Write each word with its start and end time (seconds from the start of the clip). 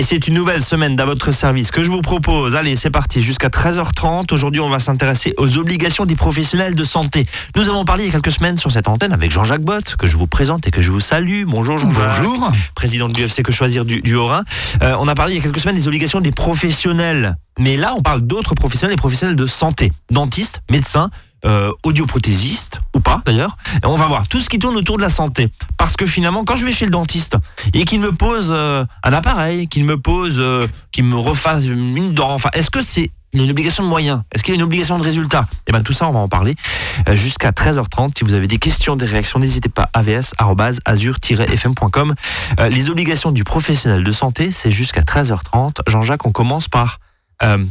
Et 0.00 0.02
c'est 0.02 0.28
une 0.28 0.32
nouvelle 0.32 0.62
semaine 0.62 0.98
à 0.98 1.04
votre 1.04 1.30
service 1.30 1.70
que 1.70 1.82
je 1.82 1.90
vous 1.90 2.00
propose. 2.00 2.56
Allez, 2.56 2.74
c'est 2.74 2.88
parti, 2.88 3.20
jusqu'à 3.20 3.48
13h30. 3.48 4.32
Aujourd'hui, 4.32 4.62
on 4.62 4.70
va 4.70 4.78
s'intéresser 4.78 5.34
aux 5.36 5.58
obligations 5.58 6.06
des 6.06 6.16
professionnels 6.16 6.74
de 6.74 6.84
santé. 6.84 7.26
Nous 7.54 7.68
avons 7.68 7.84
parlé 7.84 8.04
il 8.04 8.06
y 8.06 8.08
a 8.08 8.12
quelques 8.12 8.30
semaines 8.30 8.56
sur 8.56 8.72
cette 8.72 8.88
antenne 8.88 9.12
avec 9.12 9.30
Jean-Jacques 9.30 9.60
Bott, 9.60 9.96
que 9.96 10.06
je 10.06 10.16
vous 10.16 10.26
présente 10.26 10.66
et 10.66 10.70
que 10.70 10.80
je 10.80 10.90
vous 10.90 11.00
salue. 11.00 11.44
Bonjour 11.46 11.76
Jean-Jacques. 11.76 12.22
Bonjour. 12.22 12.50
Président 12.74 13.08
de 13.08 13.14
l'UFC 13.14 13.42
Que 13.42 13.52
Choisir 13.52 13.84
du, 13.84 14.00
du 14.00 14.14
Haut-Rhin. 14.14 14.42
Euh, 14.80 14.96
on 14.98 15.06
a 15.06 15.14
parlé 15.14 15.34
il 15.34 15.36
y 15.36 15.40
a 15.40 15.42
quelques 15.42 15.60
semaines 15.60 15.76
des 15.76 15.86
obligations 15.86 16.22
des 16.22 16.32
professionnels. 16.32 17.36
Mais 17.58 17.76
là, 17.76 17.92
on 17.94 18.00
parle 18.00 18.22
d'autres 18.22 18.54
professionnels, 18.54 18.94
les 18.94 18.96
professionnels 18.96 19.36
de 19.36 19.46
santé. 19.46 19.92
Dentistes, 20.10 20.62
médecins, 20.70 21.10
euh, 21.44 21.70
audioprothésiste 21.84 22.80
ou 22.94 23.00
pas 23.00 23.22
d'ailleurs. 23.24 23.56
Et 23.82 23.86
On 23.86 23.96
va 23.96 24.06
voir 24.06 24.28
tout 24.28 24.40
ce 24.40 24.48
qui 24.48 24.58
tourne 24.58 24.76
autour 24.76 24.96
de 24.96 25.02
la 25.02 25.08
santé. 25.08 25.48
Parce 25.78 25.96
que 25.96 26.06
finalement, 26.06 26.44
quand 26.44 26.56
je 26.56 26.64
vais 26.66 26.72
chez 26.72 26.84
le 26.84 26.90
dentiste 26.90 27.36
et 27.72 27.84
qu'il 27.84 28.00
me 28.00 28.12
pose 28.12 28.50
euh, 28.54 28.84
un 29.02 29.12
appareil, 29.12 29.68
qu'il 29.68 29.84
me 29.84 29.96
pose, 29.96 30.36
euh, 30.38 30.66
qu'il 30.92 31.04
me 31.04 31.16
refasse 31.16 31.64
une 31.64 32.12
dent, 32.12 32.32
enfin, 32.32 32.50
est-ce 32.52 32.70
que 32.70 32.82
c'est 32.82 33.10
une 33.32 33.48
obligation 33.48 33.84
de 33.84 33.88
moyens? 33.88 34.22
Est-ce 34.34 34.42
qu'il 34.42 34.52
y 34.52 34.56
a 34.56 34.58
une 34.58 34.64
obligation 34.64 34.98
de 34.98 35.04
résultat? 35.04 35.46
Eh 35.68 35.72
bien, 35.72 35.82
tout 35.82 35.92
ça, 35.92 36.08
on 36.08 36.12
va 36.12 36.18
en 36.18 36.26
parler 36.28 36.56
jusqu'à 37.12 37.52
13h30. 37.52 38.10
Si 38.18 38.24
vous 38.24 38.34
avez 38.34 38.48
des 38.48 38.58
questions, 38.58 38.96
des 38.96 39.06
réactions, 39.06 39.38
n'hésitez 39.38 39.68
pas 39.68 39.88
avs-azur-fm.com. 39.94 42.14
Les 42.70 42.90
obligations 42.90 43.30
du 43.32 43.44
professionnel 43.44 44.02
de 44.04 44.12
santé, 44.12 44.50
c'est 44.50 44.70
jusqu'à 44.72 45.02
13h30. 45.02 45.76
Jean-Jacques, 45.86 46.26
on 46.26 46.32
commence 46.32 46.68
par 46.68 46.98
euh, 47.42 47.64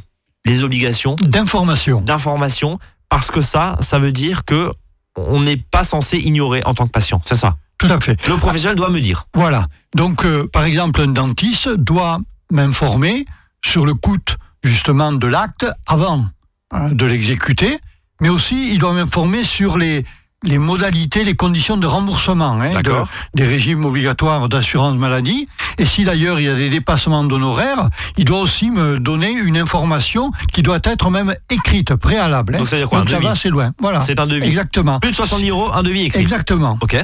les 0.45 0.63
obligations 0.63 1.15
D'information. 1.21 2.01
d'information 2.01 2.79
parce 3.09 3.31
que 3.31 3.41
ça, 3.41 3.75
ça 3.79 3.99
veut 3.99 4.11
dire 4.11 4.45
que 4.45 4.71
on 5.15 5.41
n'est 5.41 5.57
pas 5.57 5.83
censé 5.83 6.17
ignorer 6.17 6.61
en 6.65 6.73
tant 6.73 6.85
que 6.85 6.91
patient. 6.91 7.21
C'est 7.23 7.35
ça? 7.35 7.57
Tout 7.77 7.87
à 7.87 7.99
fait. 7.99 8.17
Le 8.27 8.35
professionnel 8.35 8.75
doit 8.75 8.89
me 8.89 8.99
dire. 8.99 9.25
Voilà. 9.33 9.67
Donc, 9.95 10.25
euh, 10.25 10.47
par 10.51 10.63
exemple, 10.63 11.01
un 11.01 11.07
dentiste 11.07 11.69
doit 11.69 12.19
m'informer 12.51 13.25
sur 13.63 13.85
le 13.85 13.93
coût 13.93 14.17
justement 14.63 15.11
de 15.11 15.27
l'acte 15.27 15.65
avant 15.87 16.25
hein, 16.71 16.89
de 16.91 17.05
l'exécuter, 17.05 17.77
mais 18.21 18.29
aussi 18.29 18.71
il 18.71 18.77
doit 18.77 18.93
m'informer 18.93 19.43
sur 19.43 19.77
les, 19.77 20.05
les 20.43 20.57
modalités, 20.57 21.23
les 21.23 21.35
conditions 21.35 21.75
de 21.77 21.85
remboursement 21.87 22.59
hein, 22.61 22.71
de- 22.81 22.93
des 23.35 23.43
régimes 23.43 23.83
obligatoires 23.85 24.47
d'assurance 24.49 24.95
maladie. 24.97 25.47
Et 25.77 25.85
si 25.85 26.03
d'ailleurs 26.05 26.39
il 26.39 26.45
y 26.45 26.49
a 26.49 26.55
des 26.55 26.69
dépassements 26.69 27.23
d'honoraires, 27.23 27.89
il 28.17 28.25
doit 28.25 28.39
aussi 28.39 28.69
me 28.71 28.99
donner 28.99 29.31
une 29.31 29.57
information 29.57 30.31
qui 30.53 30.61
doit 30.63 30.79
être 30.83 31.09
même 31.09 31.35
écrite, 31.49 31.95
préalable. 31.95 32.55
hein. 32.55 32.59
Donc, 32.59 32.67
ça 32.69 32.75
veut 32.77 32.81
dire 32.83 32.89
quoi, 32.89 32.99
un 32.99 33.05
ça 33.05 33.15
devis 33.15 33.25
va 33.25 33.31
assez 33.31 33.49
loin. 33.49 33.71
Voilà. 33.79 33.99
C'est 33.99 34.19
un 34.19 34.27
devis. 34.27 34.47
Exactement. 34.47 34.99
Plus 34.99 35.11
de 35.11 35.15
70 35.15 35.49
euros, 35.49 35.69
un 35.73 35.83
devis 35.83 36.05
écrit. 36.05 36.21
Exactement. 36.21 36.77
Ok. 36.81 36.97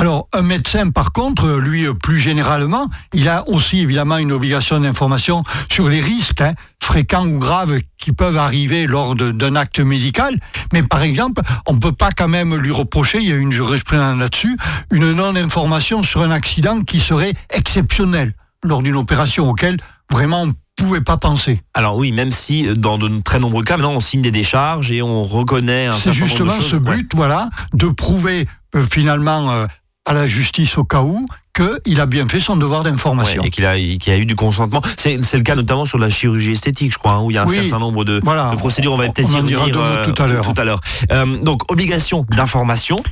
Alors, 0.00 0.28
un 0.32 0.42
médecin, 0.42 0.90
par 0.90 1.10
contre, 1.12 1.50
lui, 1.58 1.84
plus 2.02 2.20
généralement, 2.20 2.88
il 3.12 3.28
a 3.28 3.42
aussi 3.48 3.80
évidemment 3.80 4.16
une 4.18 4.30
obligation 4.30 4.78
d'information 4.78 5.42
sur 5.72 5.88
les 5.88 5.98
risques 6.00 6.40
hein, 6.40 6.54
fréquents 6.80 7.26
ou 7.26 7.38
graves 7.38 7.78
qui 7.98 8.12
peuvent 8.12 8.36
arriver 8.36 8.86
lors 8.86 9.16
d'un 9.16 9.56
acte 9.56 9.80
médical. 9.80 10.38
Mais 10.72 10.84
par 10.84 11.02
exemple, 11.02 11.42
on 11.66 11.74
ne 11.74 11.80
peut 11.80 11.90
pas 11.92 12.10
quand 12.16 12.28
même 12.28 12.54
lui 12.54 12.70
reprocher, 12.70 13.18
il 13.18 13.28
y 13.28 13.32
a 13.32 13.36
une 13.36 13.50
jurisprudence 13.50 14.20
là-dessus, 14.20 14.56
une 14.92 15.12
non-information 15.14 16.04
sur 16.04 16.22
un 16.22 16.30
accident 16.30 16.82
qui 16.82 17.00
serait 17.00 17.34
exceptionnel 17.50 18.34
lors 18.62 18.82
d'une 18.82 18.96
opération 18.96 19.50
auquel 19.50 19.78
vraiment 20.12 20.42
on 20.42 20.46
ne 20.46 20.52
pouvait 20.76 21.00
pas 21.00 21.16
penser. 21.16 21.60
Alors 21.74 21.96
oui, 21.96 22.12
même 22.12 22.30
si 22.30 22.68
euh, 22.68 22.74
dans 22.76 22.98
de 22.98 23.10
très 23.22 23.40
nombreux 23.40 23.64
cas, 23.64 23.76
maintenant 23.76 23.94
on 23.94 24.00
signe 24.00 24.22
des 24.22 24.30
décharges 24.30 24.92
et 24.92 25.02
on 25.02 25.24
reconnaît 25.24 25.86
un 25.86 25.92
C'est 25.92 26.12
certain 26.12 26.20
nombre 26.20 26.24
de 26.24 26.28
justement 26.28 26.50
choses. 26.54 26.70
ce 26.70 26.76
Ouais. 26.76 26.96
but, 26.98 27.12
voilà, 27.16 27.50
de 27.74 27.88
prouver 27.88 28.46
euh, 28.76 28.82
finalement 28.82 29.50
euh, 29.50 29.66
à 30.08 30.14
la 30.14 30.26
justice 30.26 30.78
au 30.78 30.84
cas 30.84 31.02
où 31.02 31.26
qu'il 31.54 32.00
a 32.00 32.06
bien 32.06 32.26
fait 32.28 32.40
son 32.40 32.56
devoir 32.56 32.84
d'information. 32.84 33.42
Ouais, 33.42 33.48
et 33.48 33.50
qu'il 33.50 33.66
a, 33.66 33.76
y 33.78 33.98
a 34.10 34.16
eu 34.16 34.26
du 34.26 34.36
consentement. 34.36 34.80
C'est 34.96 35.16
le 35.16 35.42
cas 35.42 35.54
notamment 35.56 35.84
sur 35.84 35.98
la 35.98 36.08
chirurgie 36.08 36.52
esthétique, 36.52 36.92
je 36.92 36.98
crois, 36.98 37.12
hein, 37.14 37.20
où 37.20 37.30
il 37.30 37.34
y 37.34 37.38
a 37.38 37.42
un 37.42 37.46
Oui. 37.46 37.54
certain 37.54 37.78
nombre 37.80 38.04
de, 38.04 38.20
Voilà. 38.24 38.50
de 38.52 38.56
procédures. 38.56 38.92
On 38.92 38.96
va 38.96 39.08
peut-être 39.08 39.30
y 39.32 39.36
revenir 39.36 39.76
euh, 39.76 40.04
tout 40.04 40.14
à 40.56 40.64
l'heure. 40.64 40.80
Euh, 41.12 41.26
donc 41.42 41.70
obligation 41.70 42.24
d'information 42.30 43.02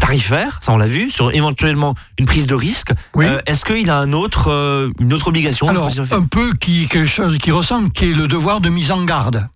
tarifaire, 0.00 0.58
ça 0.60 0.72
on 0.72 0.76
l'a 0.76 0.86
vu, 0.86 1.08
sur 1.10 1.32
éventuellement 1.34 1.94
une 2.18 2.26
prise 2.26 2.46
de 2.46 2.54
risque. 2.54 2.90
Oui. 3.14 3.24
Euh, 3.26 3.38
Est-ce 3.46 3.64
qu'il 3.64 3.88
a 3.88 3.98
un 3.98 4.12
autre, 4.12 4.48
euh, 4.50 4.90
une 5.00 5.12
autre 5.14 5.28
obligation 5.28 5.68
Alors, 5.68 5.88
un 6.10 6.22
peu 6.22 6.52
qui, 6.60 6.88
quelque 6.88 7.06
chose 7.08 7.38
qui 7.38 7.52
ressemble, 7.52 7.90
qui 7.90 8.06
est 8.10 8.12
le 8.14 8.26
devoir 8.26 8.60
de 8.60 8.68
mise 8.68 8.90
en 8.90 9.02
garde. 9.04 9.48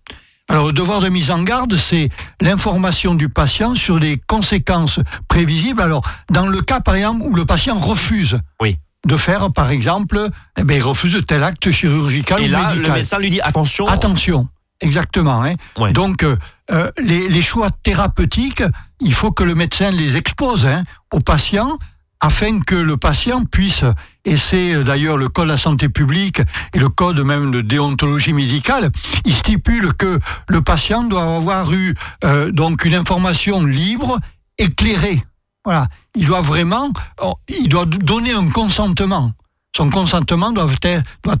Alors, 0.49 0.65
le 0.67 0.73
devoir 0.73 0.99
de 0.99 1.09
mise 1.09 1.29
en 1.29 1.43
garde, 1.43 1.75
c'est 1.75 2.09
l'information 2.41 3.13
du 3.13 3.29
patient 3.29 3.75
sur 3.75 3.99
les 3.99 4.17
conséquences 4.17 4.99
prévisibles. 5.27 5.81
Alors, 5.81 6.01
dans 6.31 6.47
le 6.47 6.61
cas, 6.61 6.79
par 6.79 6.95
exemple, 6.95 7.21
où 7.23 7.35
le 7.35 7.45
patient 7.45 7.77
refuse 7.77 8.39
Oui. 8.59 8.77
de 9.05 9.15
faire, 9.15 9.51
par 9.53 9.69
exemple, 9.69 10.29
eh 10.57 10.63
ben, 10.63 10.75
il 10.77 10.83
refuse 10.83 11.19
tel 11.27 11.43
acte 11.43 11.69
chirurgical 11.69 12.41
Et 12.41 12.47
ou 12.47 12.51
là, 12.51 12.73
le 12.73 12.91
médecin 12.93 13.19
lui 13.19 13.29
dit 13.29 13.41
attention. 13.41 13.85
Attention, 13.87 14.47
exactement. 14.81 15.43
hein. 15.43 15.53
Ouais. 15.77 15.93
Donc, 15.93 16.23
euh, 16.23 16.35
euh, 16.71 16.89
les, 16.99 17.29
les 17.29 17.41
choix 17.43 17.69
thérapeutiques, 17.83 18.63
il 19.01 19.13
faut 19.13 19.31
que 19.31 19.43
le 19.43 19.53
médecin 19.53 19.91
les 19.91 20.17
expose 20.17 20.65
hein, 20.65 20.83
au 21.13 21.19
patient 21.19 21.77
afin 22.19 22.59
que 22.59 22.75
le 22.75 22.97
patient 22.97 23.45
puisse, 23.45 23.85
et 24.25 24.37
c'est 24.37 24.73
euh, 24.73 24.83
d'ailleurs 24.83 25.17
le 25.17 25.29
Code 25.29 25.45
de 25.45 25.51
la 25.51 25.57
santé 25.57 25.89
publique 25.89 26.41
et 26.73 26.79
le 26.79 26.89
Code 26.89 27.19
même 27.19 27.51
de 27.51 27.61
déontologie 27.61 28.33
médicale, 28.33 28.91
il 29.25 29.33
stipule 29.33 29.93
que 29.93 30.19
le 30.47 30.61
patient 30.61 31.03
doit 31.03 31.35
avoir 31.35 31.71
eu 31.71 31.93
euh, 32.23 32.51
donc 32.51 32.85
une 32.85 32.95
information 32.95 33.65
libre, 33.65 34.19
éclairée. 34.57 35.23
Voilà, 35.63 35.87
il 36.15 36.25
doit 36.25 36.41
vraiment, 36.41 36.91
oh, 37.21 37.35
il 37.47 37.69
doit 37.69 37.85
donner 37.85 38.33
un 38.33 38.49
consentement. 38.49 39.33
Son 39.75 39.89
consentement 39.89 40.51
doit 40.51 40.67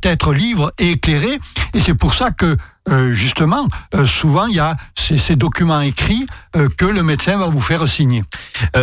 être, 0.03 0.33
libre 0.33 0.71
et 0.77 0.91
éclairé. 0.91 1.39
Et 1.73 1.79
c'est 1.79 1.95
pour 1.95 2.13
ça 2.13 2.31
que, 2.31 2.55
euh, 2.87 3.11
justement, 3.11 3.67
euh, 3.95 4.05
souvent, 4.05 4.45
il 4.45 4.55
y 4.55 4.59
a 4.59 4.77
ces, 4.95 5.35
documents 5.35 5.81
écrits 5.81 6.25
euh, 6.55 6.69
que 6.77 6.85
le 6.85 7.01
médecin 7.01 7.37
va 7.37 7.47
vous 7.47 7.61
faire 7.61 7.87
signer. 7.87 8.23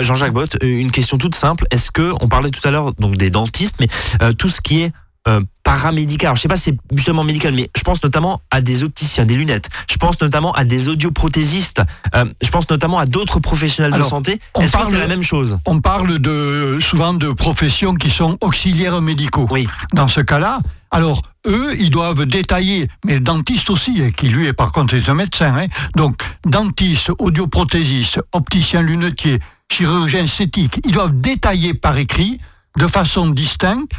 Jean-Jacques 0.00 0.32
Bott, 0.32 0.56
une 0.62 0.90
question 0.90 1.18
toute 1.18 1.34
simple. 1.34 1.64
Est-ce 1.70 1.90
que 1.90 2.12
on 2.20 2.28
parlait 2.28 2.50
tout 2.50 2.66
à 2.66 2.70
l'heure 2.70 2.92
des 2.94 3.30
dentistes, 3.30 3.76
mais 3.78 3.88
tout 4.34 4.48
ce 4.48 4.60
qui 4.60 4.80
est 4.80 4.92
euh, 5.28 5.40
paramédical. 5.62 6.28
Alors, 6.28 6.36
je 6.36 6.42
sais 6.42 6.48
pas 6.48 6.56
si 6.56 6.70
c'est 6.70 6.78
justement 6.96 7.24
médical, 7.24 7.52
mais 7.54 7.68
je 7.76 7.82
pense 7.82 8.02
notamment 8.02 8.40
à 8.50 8.60
des 8.60 8.82
opticiens, 8.82 9.24
des 9.24 9.34
lunettes. 9.34 9.68
Je 9.90 9.96
pense 9.96 10.20
notamment 10.20 10.52
à 10.52 10.64
des 10.64 10.88
audioprothésistes. 10.88 11.82
Euh, 12.14 12.26
je 12.42 12.50
pense 12.50 12.70
notamment 12.70 12.98
à 12.98 13.06
d'autres 13.06 13.40
professionnels 13.40 13.92
Alors, 13.94 14.06
de 14.06 14.10
santé. 14.10 14.38
Est-ce 14.60 14.76
que 14.76 14.84
c'est 14.90 14.98
la 14.98 15.08
même 15.08 15.22
chose? 15.24 15.58
On 15.66 15.80
parle 15.80 16.18
de, 16.18 16.78
souvent 16.80 17.14
de 17.14 17.30
professions 17.30 17.94
qui 17.94 18.10
sont 18.10 18.38
auxiliaires 18.40 19.00
médicaux. 19.00 19.46
Oui. 19.50 19.66
Dans 19.92 20.08
ce 20.08 20.20
cas-là, 20.20 20.60
alors, 20.92 21.22
eux, 21.46 21.74
ils 21.78 21.90
doivent 21.90 22.24
détailler, 22.26 22.88
mais 23.04 23.14
le 23.14 23.20
dentiste 23.20 23.68
aussi, 23.70 24.00
hein, 24.02 24.10
qui 24.16 24.28
lui 24.28 24.46
est 24.46 24.52
par 24.52 24.70
contre 24.72 24.94
est 24.94 25.08
un 25.08 25.14
médecin. 25.14 25.54
hein. 25.58 25.66
donc, 25.96 26.22
dentiste, 26.46 27.10
audioprothésiste, 27.18 28.20
opticien 28.32 28.82
lunetier, 28.82 29.40
chirurgien 29.70 30.22
esthétique, 30.22 30.80
ils 30.86 30.92
doivent 30.92 31.18
détailler 31.18 31.74
par 31.74 31.98
écrit, 31.98 32.38
de 32.78 32.86
façon 32.86 33.26
distincte, 33.28 33.90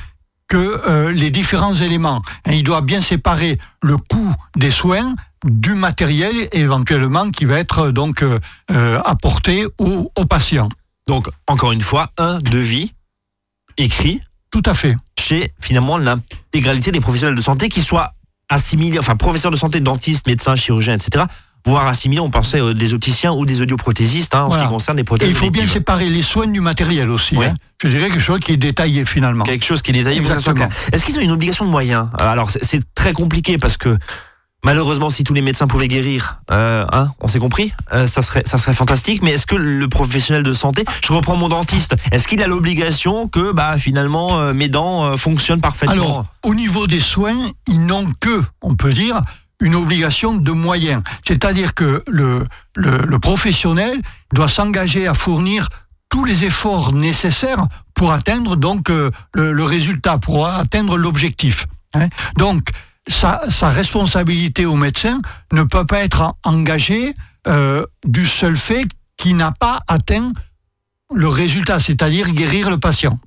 que 0.48 0.58
euh, 0.58 1.12
les 1.12 1.30
différents 1.30 1.76
éléments. 1.76 2.22
Il 2.50 2.64
doit 2.64 2.82
bien 2.82 3.02
séparer 3.02 3.58
le 3.82 3.98
coût 3.98 4.34
des 4.56 4.72
soins 4.72 5.14
du 5.46 5.76
matériel 5.76 6.48
éventuellement 6.52 7.30
qui 7.30 7.46
va 7.46 7.60
être 7.60 7.80
euh, 7.80 7.92
donc 7.92 8.24
euh, 8.24 8.40
apporté 9.06 9.66
au, 9.78 10.12
au 10.16 10.26
patient. 10.26 10.68
Donc, 11.08 11.30
encore 11.48 11.72
une 11.72 11.82
fois, 11.82 12.08
un 12.18 12.40
devis 12.40 12.94
écrit 13.78 14.22
Tout 14.52 14.64
à 14.66 14.74
fait. 14.74 14.96
chez 15.20 15.54
finalement 15.60 15.98
l'intégralité 15.98 16.92
des 16.92 17.00
professionnels 17.00 17.36
de 17.36 17.42
santé 17.42 17.70
qui 17.70 17.82
soient 17.82 18.14
assimilés, 18.50 19.00
enfin 19.00 19.16
professeurs 19.16 19.52
de 19.52 19.58
santé, 19.58 19.80
dentistes, 19.80 20.26
médecins, 20.28 20.56
chirurgiens, 20.56 20.96
etc. 20.96 21.26
Voire 21.66 21.88
assimilés, 21.88 22.22
on 22.22 22.30
pensait 22.30 22.62
euh, 22.62 22.74
des 22.74 22.94
opticiens 22.94 23.34
ou 23.34 23.46
des 23.46 23.62
audioprothésistes 23.62 24.34
hein, 24.36 24.44
en 24.44 24.52
ce 24.52 24.58
qui 24.58 24.68
concerne 24.68 24.96
les 24.98 25.02
Et 25.02 25.04
prothèses 25.04 25.30
il 25.30 25.36
faut 25.36 25.50
bien 25.50 25.68
séparer 25.68 26.10
les 26.10 26.22
soins 26.22 26.48
du 26.48 26.62
matériel 26.62 27.10
aussi. 27.10 27.36
Hein. 27.36 27.54
Je 27.84 27.90
dirais 27.90 28.08
quelque 28.08 28.20
chose 28.22 28.40
qui 28.40 28.54
est 28.54 28.58
détaillé 28.58 29.04
finalement. 29.06 29.44
quelque 29.44 29.66
chose 29.66 29.82
qui 29.82 29.92
est 29.92 29.94
détaillé 29.94 30.22
pour 30.22 30.30
que 30.30 30.36
ça 30.36 30.40
soit 30.42 30.54
clair. 30.54 30.68
Exactement. 30.68 30.96
Est-ce 30.96 31.06
qu'ils 31.06 31.18
ont 31.20 31.22
une 31.22 31.32
obligation 31.32 31.66
de 31.66 31.70
moyens? 31.70 32.08
Alors 32.18 32.50
c'est- 32.52 32.82
très 32.96 33.12
compliqué 33.14 33.58
parce 33.58 33.76
que 33.78 33.98
malheureusement 34.64 35.10
si 35.10 35.24
tous 35.24 35.34
les 35.34 35.42
médecins 35.42 35.68
pouvaient 35.68 35.88
guérir, 35.88 36.40
euh, 36.52 36.86
hein, 36.92 37.10
on 37.20 37.28
s'est 37.28 37.40
compris, 37.40 37.74
euh, 37.94 38.08
ça 38.08 38.22
serait 38.22 38.44
ça 38.46 38.58
serait 38.58 38.74
fantastique. 38.74 39.22
Mais 39.22 39.32
est-ce 39.32 39.46
que 39.46 39.56
le 39.56 39.88
professionnel 39.90 40.44
de 40.44 40.54
santé, 40.54 40.86
je 41.06 41.12
reprends 41.14 41.36
mon 41.36 41.50
dentiste, 41.50 41.96
est-ce 42.12 42.28
qu'il 42.28 42.42
a 42.42 42.48
l'obligation 42.48 43.28
que 43.28 43.52
bah 43.52 43.78
finalement 43.78 44.40
euh, 44.40 44.54
mes 44.54 44.70
dents 44.70 45.16
fonctionnent 45.18 45.62
parfaitement? 45.62 45.94
Alors, 45.94 46.26
au 46.44 46.56
niveau 46.56 46.88
des 46.88 47.00
soins, 47.02 47.38
ils 47.68 47.86
n'ont 47.86 48.08
que, 48.20 48.42
on 48.62 48.76
peut 48.76 48.94
dire, 48.94 49.22
une 49.62 49.76
obligation 49.76 50.34
de 50.34 50.52
moyens. 50.52 51.02
C'est-à-dire 51.26 51.74
que 51.74 52.04
le, 52.08 52.46
le, 52.76 52.98
le 53.00 53.20
professionnel 53.20 54.02
doit 54.34 54.48
s'engager 54.48 55.08
à 55.08 55.14
fournir 55.14 55.68
tous 56.10 56.24
les 56.26 56.46
efforts 56.46 56.94
nécessaires 56.94 57.66
pour 57.94 58.12
atteindre 58.14 58.56
donc 58.56 58.90
euh, 58.90 59.12
le, 59.34 59.52
le 59.52 59.64
résultat, 59.64 60.18
pour 60.18 60.48
atteindre 60.48 60.98
l'objectif. 60.98 61.66
hein. 61.94 62.08
Donc, 62.38 62.70
sa, 63.08 63.42
sa 63.50 63.70
responsabilité 63.70 64.66
au 64.66 64.76
médecin 64.76 65.18
ne 65.52 65.64
peut 65.64 65.86
pas 65.86 66.00
être 66.04 66.22
en- 66.22 66.38
engagée 66.44 67.14
euh, 67.48 67.86
du 68.06 68.26
seul 68.26 68.56
fait 68.56 68.86
qu'il 69.18 69.36
n'a 69.38 69.52
pas 69.52 69.80
atteint 69.88 70.32
le 71.16 71.28
résultat, 71.28 71.80
c'est-à-dire 71.80 72.30
guérir 72.32 72.70
le 72.70 72.78
patient. 72.78 73.18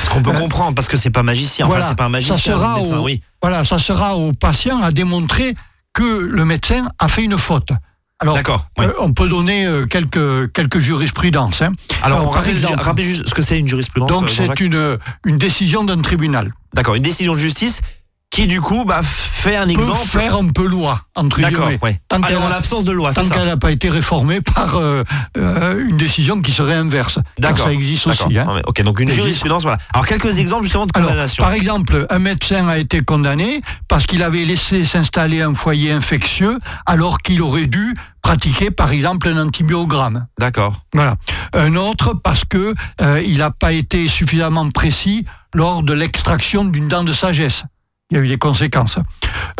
Ce 0.00 0.08
qu'on 0.08 0.22
peut 0.22 0.30
Euh, 0.30 0.38
comprendre, 0.40 0.74
parce 0.74 0.88
que 0.88 0.96
c'est 0.96 1.10
pas 1.10 1.22
magicien. 1.22 1.64
Enfin, 1.66 1.74
voilà, 1.74 1.86
c'est 1.88 1.94
pas 1.96 2.04
un 2.04 2.08
magicien. 2.08 2.36
ça 2.36 2.42
sera 2.42 2.76
médecin, 2.76 2.98
au- 2.98 3.04
oui. 3.04 3.22
Voilà, 3.42 3.64
ça 3.64 3.78
sera 3.78 4.16
au 4.16 4.32
patient 4.32 4.80
à 4.82 4.90
démontrer 4.90 5.54
que 5.92 6.02
le 6.02 6.44
médecin 6.44 6.86
a 6.98 7.08
fait 7.08 7.22
une 7.24 7.38
faute. 7.38 7.70
Alors, 8.18 8.38
oui. 8.78 8.84
euh, 8.86 8.92
on 9.00 9.12
peut 9.12 9.28
donner 9.28 9.66
euh, 9.66 9.84
quelques, 9.84 10.50
quelques 10.52 10.78
jurisprudences. 10.78 11.60
hein. 11.60 11.72
Alors, 12.02 12.18
alors, 12.18 12.30
on 12.30 12.32
par 12.32 12.42
rappelle, 12.44 12.56
exemple- 12.56 12.80
rappelle 12.82 13.04
juste 13.04 13.28
ce 13.28 13.34
que 13.34 13.42
c'est 13.42 13.58
une 13.58 13.68
jurisprudence. 13.68 14.10
Donc, 14.10 14.24
euh, 14.24 14.28
c'est 14.34 14.60
une, 14.60 14.98
une 15.26 15.36
décision 15.36 15.84
d'un 15.84 16.00
tribunal. 16.00 16.52
D'accord, 16.74 16.94
une 16.94 17.02
décision 17.02 17.34
de 17.34 17.38
justice 17.38 17.82
qui, 18.30 18.46
du 18.46 18.60
coup, 18.60 18.84
bah, 18.84 19.00
fait 19.02 19.56
un 19.56 19.64
Peut 19.64 19.70
exemple. 19.70 20.06
faire 20.08 20.36
un 20.36 20.48
peu 20.48 20.66
loi, 20.66 21.00
entre 21.14 21.40
guillemets. 21.40 21.78
ouais. 21.80 22.00
Tant 22.08 22.18
Ah, 22.22 22.26
qu'elle 22.26 22.36
en 22.38 22.48
l'absence 22.48 22.84
de 22.84 22.92
loi, 22.92 23.12
Tant 23.14 23.26
qu'elle 23.28 23.46
n'a 23.46 23.56
pas 23.56 23.70
été 23.70 23.88
réformée 23.88 24.40
par 24.40 24.76
euh, 24.76 25.04
euh, 25.38 25.86
une 25.88 25.96
décision 25.96 26.42
qui 26.42 26.50
serait 26.52 26.74
inverse. 26.74 27.18
D'accord. 27.38 27.66
ça 27.66 27.72
existe 27.72 28.08
aussi. 28.08 28.36
hein. 28.38 28.60
Ok, 28.66 28.82
donc 28.82 29.00
une 29.00 29.10
jurisprudence, 29.10 29.62
voilà. 29.62 29.78
Alors, 29.94 30.06
quelques 30.06 30.38
exemples 30.38 30.64
justement 30.64 30.86
de 30.86 30.90
Alors, 30.94 31.08
condamnation. 31.10 31.44
par 31.44 31.52
exemple, 31.54 32.06
un 32.10 32.18
médecin 32.18 32.68
a 32.68 32.76
été 32.78 33.00
condamné 33.02 33.60
parce 33.88 34.04
qu'il 34.04 34.22
avait 34.22 34.44
laissé 34.44 34.84
s'installer 34.84 35.40
un 35.40 35.54
foyer 35.54 35.92
infectieux 35.92 36.58
alors 36.84 37.18
qu'il 37.18 37.40
aurait 37.42 37.66
dû 37.66 37.94
pratiquer, 38.22 38.70
par 38.72 38.90
exemple, 38.90 39.28
un 39.28 39.38
antibiogramme. 39.46 40.26
D'accord. 40.38 40.82
Voilà. 40.92 41.14
Un 41.54 41.76
autre 41.76 42.12
parce 42.12 42.42
que 42.44 42.74
euh, 43.00 43.22
il 43.24 43.38
n'a 43.38 43.50
pas 43.52 43.72
été 43.72 44.08
suffisamment 44.08 44.68
précis 44.70 45.24
lors 45.54 45.82
de 45.84 45.92
l'extraction 45.94 46.64
d'une 46.64 46.88
dent 46.88 47.04
de 47.04 47.12
sagesse. 47.12 47.62
Il 48.10 48.16
y 48.16 48.20
a 48.20 48.22
eu 48.22 48.28
des 48.28 48.38
conséquences. 48.38 48.98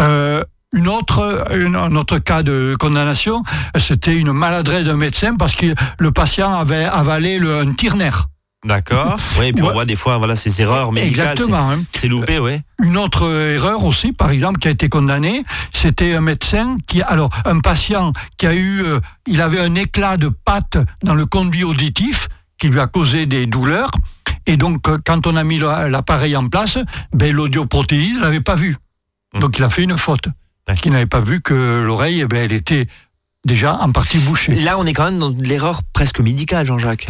Euh, 0.01 0.43
une 0.73 0.89
autre, 0.89 1.47
une- 1.55 1.75
un 1.77 1.95
autre 1.97 2.19
cas 2.19 2.43
de 2.43 2.75
condamnation, 2.79 3.43
c'était 3.77 4.17
une 4.17 4.33
maladresse 4.33 4.85
d'un 4.85 4.97
médecin 4.97 5.35
parce 5.37 5.55
que 5.55 5.75
le 5.99 6.13
patient 6.13 6.53
avait 6.53 6.85
avalé 6.85 7.39
le, 7.39 7.61
un 7.61 7.73
tire-nerf. 7.73 8.27
D'accord. 8.65 9.17
Oui, 9.39 9.47
et 9.47 9.53
puis 9.53 9.63
on 9.63 9.73
voit 9.73 9.85
des 9.85 9.95
fois, 9.95 10.19
voilà, 10.19 10.35
ces 10.35 10.61
erreurs 10.61 10.91
médicales. 10.91 11.33
Exactement. 11.33 11.71
hein. 11.71 11.79
C'est 11.93 12.01
c'est 12.03 12.09
loupé, 12.09 12.39
oui. 12.41 12.59
Une 12.83 12.97
autre 12.97 13.29
erreur 13.31 13.85
aussi, 13.85 14.13
par 14.13 14.31
exemple, 14.31 14.59
qui 14.59 14.67
a 14.67 14.73
été 14.73 14.89
condamnée, 14.89 15.45
c'était 15.73 16.15
un 16.15 16.21
médecin 16.21 16.77
qui, 16.87 17.01
alors, 17.03 17.31
un 17.45 17.61
patient 17.61 18.13
qui 18.39 18.47
a 18.47 18.55
eu, 18.55 18.83
euh, 18.85 18.99
il 19.29 19.41
avait 19.41 19.61
un 19.61 19.75
éclat 19.77 20.17
de 20.17 20.29
pâte 20.29 20.79
dans 21.05 21.15
le 21.15 21.27
conduit 21.27 21.63
auditif 21.65 22.29
qui 22.59 22.69
lui 22.69 22.81
a 22.81 22.87
causé 22.87 23.27
des 23.27 23.47
douleurs. 23.47 23.91
Et 24.47 24.57
donc, 24.57 24.83
quand 25.05 25.27
on 25.27 25.37
a 25.37 25.45
mis 25.45 25.59
la- 25.59 25.89
l'appareil 25.89 26.37
en 26.37 26.49
place, 26.49 26.79
ben, 27.13 27.33
l'audioprothésiste 27.33 28.17
ne 28.19 28.23
l'avait 28.23 28.41
pas 28.41 28.55
vu. 28.55 28.77
Hmm. 29.35 29.41
Donc, 29.41 29.59
il 29.59 29.65
a 29.65 29.71
fait 29.71 29.83
une 29.85 29.97
faute. 29.99 30.29
Qui 30.81 30.91
n'avait 30.91 31.07
pas 31.07 31.21
vu 31.21 31.41
que 31.41 31.83
l'oreille, 31.87 32.21
eh 32.23 32.27
ben, 32.27 32.39
elle 32.45 32.53
était 32.53 32.87
déjà 33.45 33.77
en 33.77 33.93
partie 33.93 34.19
bouchée. 34.19 34.53
Là, 34.55 34.79
on 34.79 34.85
est 34.87 34.93
quand 34.93 35.05
même 35.05 35.19
dans 35.21 35.31
de 35.31 35.45
l'erreur 35.45 35.83
presque 35.93 36.19
médicale, 36.21 36.67
Jean-Jacques. 36.67 37.09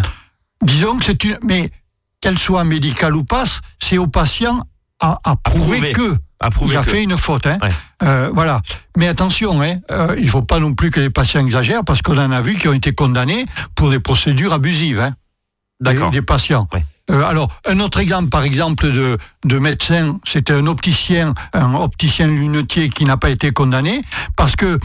Disons 0.63 0.99
que 0.99 1.05
c'est 1.05 1.25
une. 1.25 1.39
Mais 1.43 1.71
qu'elle 2.21 2.39
soit 2.39 2.65
médicale 2.65 3.17
ou 3.17 3.25
pas, 3.25 3.45
c'est 3.83 3.97
au 3.99 4.07
patient 4.09 4.63
à, 5.01 5.21
à 5.25 5.37
prouver 5.37 5.79
prouver. 5.79 5.93
que. 5.93 6.17
À 6.41 6.51
prouver 6.51 6.75
il 6.75 6.77
a 6.79 6.83
que- 6.83 6.91
fait 6.91 7.03
une 7.03 7.17
faute. 7.17 7.47
Hein. 7.47 7.57
Ouais. 7.63 7.71
Euh, 8.03 8.31
voilà. 8.35 8.61
Mais 8.99 9.09
attention, 9.09 9.63
hein, 9.63 9.77
euh, 9.91 10.15
il 10.19 10.25
ne 10.27 10.31
faut 10.31 10.43
pas 10.43 10.59
non 10.59 10.75
plus 10.75 10.91
que 10.91 11.01
les 11.01 11.09
patients 11.09 11.41
exagèrent 11.41 11.83
parce 11.85 12.03
qu'on 12.03 12.19
en 12.19 12.31
a 12.31 12.41
vu 12.43 12.57
qui 12.57 12.69
ont 12.69 12.75
été 12.75 12.93
condamnés 12.93 13.47
pour 13.75 13.89
des 13.89 14.01
procédures 14.01 14.53
abusives. 14.53 15.01
Hein, 15.01 15.15
des, 15.81 15.93
D'accord. 15.95 16.11
des 16.11 16.21
patients. 16.23 16.69
Ouais. 16.75 16.85
Euh, 17.11 17.23
alors, 17.25 17.49
un 17.67 17.79
autre 17.81 17.99
exemple, 17.99 18.29
par 18.31 18.43
exemple, 18.43 18.91
de, 18.91 19.17
de 19.45 19.59
médecin, 19.59 20.19
c'était 20.25 20.53
un 20.55 20.67
opticien, 20.67 21.35
un 21.53 21.75
opticien 21.75 22.27
lunetier 22.27 22.89
qui 22.89 23.05
n'a 23.05 23.17
pas 23.17 23.31
été 23.31 23.53
condamné 23.53 24.03
parce 24.37 24.57
que 24.57 24.79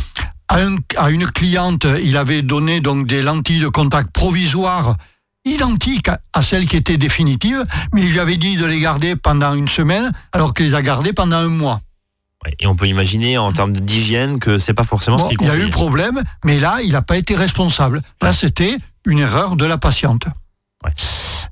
à, 0.48 0.60
un- 0.60 0.76
à 0.98 1.10
une 1.10 1.26
cliente, 1.26 1.88
il 2.04 2.18
avait 2.18 2.42
donné 2.44 2.80
donc 2.80 3.08
des 3.08 3.22
lentilles 3.24 3.60
de 3.62 3.70
contact 3.70 4.12
provisoires 4.12 4.98
identiques 5.46 6.10
à, 6.34 6.42
celles 6.44 6.68
qui 6.68 6.76
étaient 6.76 6.98
définitives, 6.98 7.64
mais 7.94 8.04
il 8.04 8.12
lui 8.12 8.20
avait 8.20 8.38
dit 8.38 8.56
de 8.58 8.66
les 8.66 8.80
garder 8.80 9.16
pendant 9.16 9.54
une 9.56 9.68
semaine, 9.68 10.12
alors 10.32 10.54
qu'il 10.54 10.66
les 10.68 10.76
a 10.76 10.82
gardées 10.84 11.14
pendant 11.14 11.38
un 11.38 11.48
mois. 11.48 11.82
Et 12.60 12.68
on 12.68 12.76
peut 12.76 12.88
imaginer 12.88 13.38
en 13.38 13.52
termes 13.52 13.72
d'hygiène 13.74 14.40
que 14.40 14.58
c'est 14.60 14.74
pas 14.74 14.84
forcément 14.84 15.18
Bon, 15.18 15.24
ce 15.30 15.30
qui 15.36 15.44
il 15.44 15.48
y 15.48 15.52
a 15.52 15.56
eu 15.58 15.70
problème, 15.70 16.22
mais 16.46 16.60
là, 16.60 16.80
il 16.84 16.92
n'a 16.92 17.02
pas 17.02 17.18
été 17.18 17.36
responsable. 17.36 18.02
Là, 18.22 18.34
c'était 18.34 18.78
une 19.06 19.20
erreur 19.20 19.56
de 19.56 19.66
la 19.66 19.78
patiente. 19.78 20.26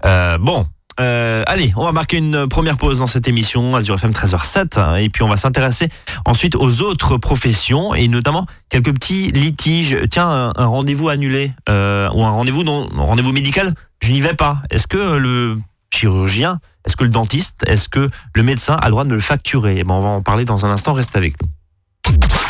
Euh, 0.05 0.37
bon. 0.37 0.65
euh, 0.99 1.43
allez, 1.47 1.71
on 1.75 1.83
va 1.85 1.91
marquer 1.91 2.17
une 2.17 2.47
première 2.47 2.77
pause 2.77 2.99
dans 2.99 3.07
cette 3.07 3.27
émission, 3.27 3.75
Azure 3.75 3.95
FM 3.95 4.11
13h07, 4.11 4.79
hein, 4.79 4.95
et 4.95 5.09
puis 5.09 5.23
on 5.23 5.29
va 5.29 5.37
s'intéresser 5.37 5.89
ensuite 6.25 6.55
aux 6.55 6.81
autres 6.81 7.17
professions 7.17 7.93
et 7.93 8.07
notamment 8.07 8.45
quelques 8.69 8.93
petits 8.93 9.31
litiges. 9.31 9.97
Tiens, 10.09 10.51
un, 10.55 10.65
rendez-vous 10.65 11.09
annulé 11.09 11.51
euh, 11.69 12.09
ou 12.13 12.23
un 12.23 12.31
rendez-vous 12.31 12.63
non, 12.63 12.87
rendez-vous 12.95 13.31
médical, 13.31 13.73
je 14.01 14.11
n'y 14.11 14.21
vais 14.21 14.33
pas. 14.33 14.57
Est-ce 14.71 14.87
que 14.87 15.17
le 15.17 15.57
chirurgien, 15.91 16.59
est-ce 16.85 16.95
que 16.95 17.03
le 17.03 17.09
dentiste, 17.09 17.63
est-ce 17.67 17.89
que 17.89 18.09
le 18.35 18.43
médecin 18.43 18.75
a 18.75 18.85
le 18.85 18.91
droit 18.91 19.03
de 19.03 19.09
me 19.09 19.15
le 19.15 19.21
facturer? 19.21 19.77
Eh 19.79 19.83
ben, 19.83 19.95
on 19.95 20.01
va 20.01 20.09
en 20.09 20.21
parler 20.21 20.45
dans 20.45 20.65
un 20.65 20.69
instant. 20.69 20.93
Reste 20.93 21.15
avec 21.15 21.41
nous. 21.41 21.49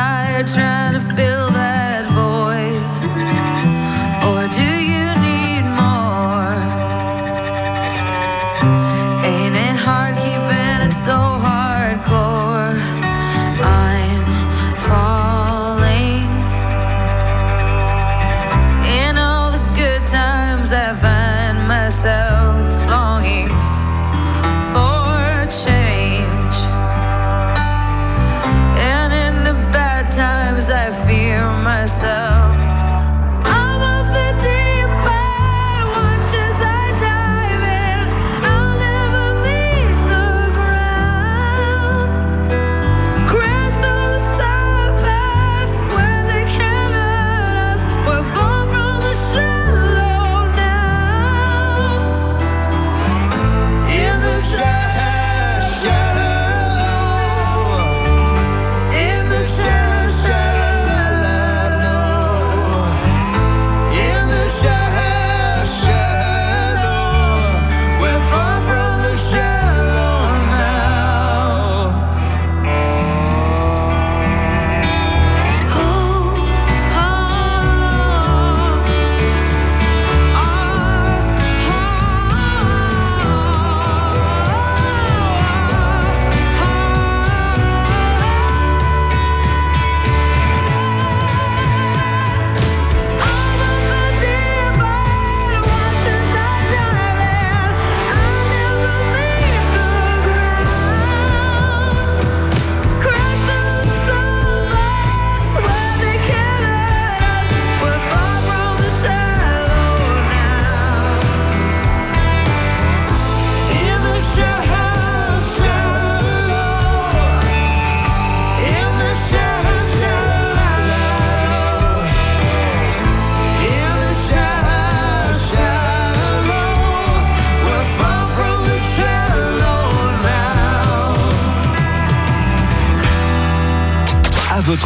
Tired 0.00 0.46
trying 0.46 0.94
to 0.94 1.00
fill 1.14 1.46
that 1.48 1.79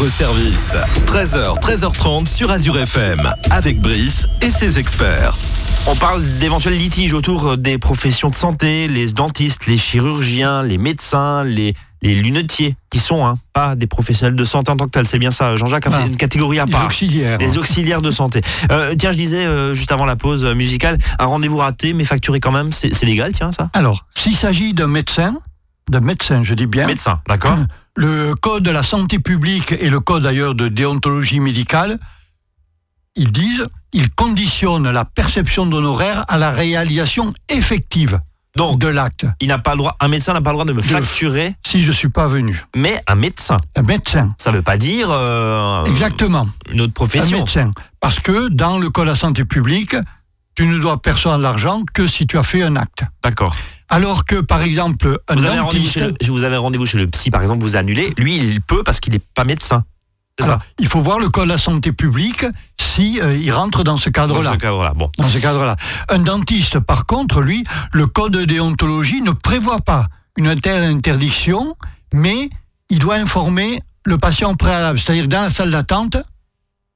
votre 0.05 0.17
service. 0.17 0.75
13h, 1.07 1.59
13h30 1.61 2.27
sur 2.27 2.51
Azure 2.51 2.79
FM, 2.79 3.23
avec 3.51 3.81
Brice 3.81 4.27
et 4.43 4.51
ses 4.51 4.79
experts. 4.79 5.35
On 5.87 5.97
parle 5.97 6.23
d'éventuels 6.39 6.77
litiges 6.77 7.15
autour 7.15 7.57
des 7.57 7.79
professions 7.79 8.29
de 8.29 8.35
santé, 8.35 8.87
les 8.87 9.13
dentistes, 9.13 9.67
les 9.67 9.79
chirurgiens, 9.79 10.63
les 10.63 10.77
médecins, 10.77 11.43
les, 11.43 11.75
les 12.03 12.17
lunetiers, 12.17 12.77
qui 12.91 12.99
sont 12.99 13.25
hein, 13.25 13.39
pas 13.55 13.77
des 13.77 13.87
professionnels 13.87 14.37
de 14.37 14.45
santé 14.45 14.71
en 14.71 14.77
tant 14.77 14.85
que 14.85 14.91
tels. 14.91 15.07
C'est 15.07 15.19
bien 15.19 15.31
ça, 15.31 15.57
Jean-Jacques, 15.57 15.87
hein, 15.87 15.91
c'est 15.91 16.03
Ah. 16.03 16.07
une 16.07 16.17
catégorie 16.19 16.59
à 16.59 16.67
Les 16.67 16.73
part. 16.73 16.85
auxiliaires. 16.85 17.39
Les 17.39 17.57
auxiliaires 17.57 18.03
de 18.03 18.11
santé. 18.11 18.43
Euh, 18.71 18.95
tiens, 18.99 19.11
je 19.11 19.17
disais 19.17 19.47
euh, 19.47 19.73
juste 19.73 19.91
avant 19.91 20.05
la 20.05 20.17
pause 20.17 20.45
musicale, 20.45 20.99
un 21.19 21.25
rendez-vous 21.25 21.57
raté, 21.59 21.95
mais 21.95 22.05
facturé 22.05 22.41
quand 22.41 22.53
même, 22.53 22.73
c'est 22.73 22.93
c'est 22.93 23.07
légal, 23.07 23.33
tiens, 23.33 23.53
ça? 23.53 23.71
Alors, 23.73 24.05
s'il 24.11 24.37
s'agit 24.37 24.75
d'un 24.75 24.87
médecin, 24.89 25.37
d'un 25.89 26.01
médecin, 26.01 26.43
je 26.43 26.53
dis 26.53 26.67
bien, 26.67 26.87
Médecin, 26.87 27.21
d'accord 27.27 27.57
le 27.97 28.35
code 28.35 28.63
de 28.65 28.71
la 28.71 28.83
santé 28.83 29.19
publique 29.19 29.73
et 29.73 29.89
le 29.89 30.01
code 30.01 30.23
d'ailleurs 30.25 30.55
de 30.55 30.69
déontologie 30.69 31.41
médicale, 31.41 31.99
ils 33.17 33.31
disent, 33.31 33.67
ils 33.93 34.11
conditionnent 34.11 34.91
la 34.91 35.05
perception 35.05 35.67
d'honoraires 35.67 36.25
à 36.29 36.37
la 36.37 36.51
réalisation 36.51 37.33
effective 37.49 38.21
Donc, 38.57 38.81
de 38.81 38.89
l'acte. 38.89 39.27
il 39.41 39.47
n'a 39.49 39.59
pas 39.59 39.73
le 39.73 39.79
droit, 39.79 39.97
un 40.01 40.09
médecin 40.09 40.33
n'a 40.33 40.41
pas 40.41 40.51
le 40.51 40.55
droit 40.55 40.65
de 40.65 40.73
me 40.73 40.83
facturer, 40.83 41.55
Si 41.65 41.83
je 41.83 41.93
suis 41.93 42.09
pas 42.09 42.27
venu, 42.27 42.65
mais 42.75 43.01
un 43.07 43.15
médecin. 43.15 43.59
un 43.77 43.83
médecin, 43.83 44.35
Ça 44.39 44.51
veut 44.51 44.63
pas 44.63 44.77
dire 44.77 45.09
euh, 45.11 45.85
exactement, 45.85 46.49
une 46.73 46.81
autre 46.81 46.91
un 46.91 46.93
profession. 46.93 47.39
médecin, 47.39 47.73
parce 48.01 48.19
que 48.19 48.49
dans 48.49 48.79
le 48.79 48.91
code 48.91 49.05
de 49.07 49.11
la 49.11 49.17
santé 49.17 49.45
publique, 49.45 49.95
tu 50.57 50.67
ne 50.67 50.79
dois 50.79 51.01
percevoir 51.01 51.39
de 51.39 51.43
l'argent 51.45 51.83
que 51.95 52.07
si 52.07 52.27
tu 52.27 52.37
as 52.39 52.43
fait 52.43 52.63
un 52.63 52.75
acte. 52.75 53.05
D'accord. 53.23 53.55
Alors 53.89 54.25
que, 54.25 54.41
par 54.41 54.63
exemple, 54.63 55.21
un 55.29 55.35
Vous 55.35 55.45
avez 55.45 55.57
dentiste, 55.59 55.93
chez 55.93 56.01
le, 56.01 56.15
je 56.21 56.33
vous 56.33 56.45
avez 56.45 56.57
rendez-vous 56.57 56.87
chez 56.87 56.99
le 56.99 57.07
psy, 57.07 57.31
par 57.31 57.43
exemple, 57.43 57.63
vous 57.63 57.77
annulez. 57.77 58.11
Lui, 58.17 58.37
il 58.37 58.61
peut 58.61 58.83
parce 58.83 59.01
qu'il 59.01 59.13
n'est 59.13 59.21
pas 59.35 59.45
médecin. 59.45 59.85
C'est 60.39 60.47
ça. 60.47 60.59
il 60.81 60.89
faut 60.89 61.01
voir 61.01 61.21
le 61.21 61.29
code 61.29 61.45
de 61.45 61.51
la 61.51 61.59
santé 61.59 61.93
publique 61.93 62.45
si 62.81 63.21
euh, 63.21 63.37
il 63.37 63.53
rentre 63.53 63.85
dans 63.85 63.97
ce 63.97 64.09
Dans 64.09 64.13
cadre-là. 64.23 64.53
ce 64.53 64.57
cadre-là. 64.57 64.93
Bon. 64.97 65.09
dans 65.17 65.29
ce 65.29 65.39
cadre-là. 65.39 65.77
Un 66.09 66.19
dentiste, 66.19 66.81
par 66.81 67.07
contre, 67.07 67.41
lui, 67.41 67.63
le 67.93 68.09
code 68.09 68.33
de 68.33 68.45
déontologie 68.45 69.21
ne 69.23 69.31
prévoit 69.31 69.81
pas 69.81 70.09
une 70.37 70.57
telle 70.61 70.83
interdiction, 70.83 71.77
mais 72.13 72.51
il 72.91 72.99
doit 72.99 73.15
informer 73.15 73.81
le 74.05 74.19
patient 74.19 74.57
préalable. 74.57 74.99
C'est-à-dire, 74.99 75.29
dans 75.29 75.43
la 75.43 75.51
salle 75.51 75.71
d'attente, 75.71 76.17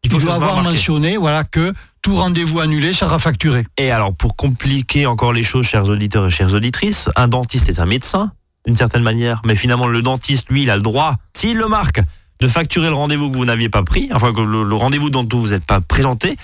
Il 0.03 0.11
faut 0.11 0.19
doit 0.19 0.35
avoir 0.35 0.61
mentionné 0.65 1.17
voilà, 1.17 1.45
que 1.45 1.73
tout 2.03 2.15
rendez-vous 2.15 2.61
annulé 2.61 2.93
sera 2.93 3.19
facturé. 3.19 3.65
Et 3.77 3.91
alors, 3.91 4.15
pour 4.15 4.37
compliquer 4.37 5.07
encore 5.07 5.33
les 5.33 5.43
choses, 5.43 5.67
chers 5.67 5.89
auditeurs 5.89 6.27
et 6.27 6.31
chères 6.31 6.55
auditrices, 6.55 7.09
un 7.17 7.29
dentiste 7.29 7.69
est 7.69 7.81
un 7.81 7.87
médecin, 7.87 8.33
d'une 8.67 8.77
certaine 8.77 9.03
manière. 9.03 9.41
Mais 9.47 9.55
finalement, 9.55 9.87
le 9.87 10.03
dentiste, 10.03 10.49
lui, 10.51 10.63
il 10.63 10.71
a 10.71 10.77
le 10.77 10.83
droit, 10.83 11.17
s'il 11.37 11.57
le 11.57 11.69
marque, 11.69 12.01
de 12.41 12.49
facturer 12.49 12.89
le 12.89 12.95
rendez-vous 12.95 13.31
que 13.31 13.37
vous 13.37 13.45
n'aviez 13.45 13.69
pas 13.69 13.83
pris, 13.83 14.09
enfin, 14.13 14.33
que 14.33 14.41
le, 14.41 14.63
le 14.63 14.75
rendez-vous 14.77 15.11
dont 15.11 15.27
vous 15.33 15.49
n'êtes 15.49 15.65
pas 15.65 15.81
présenté. 15.81 16.37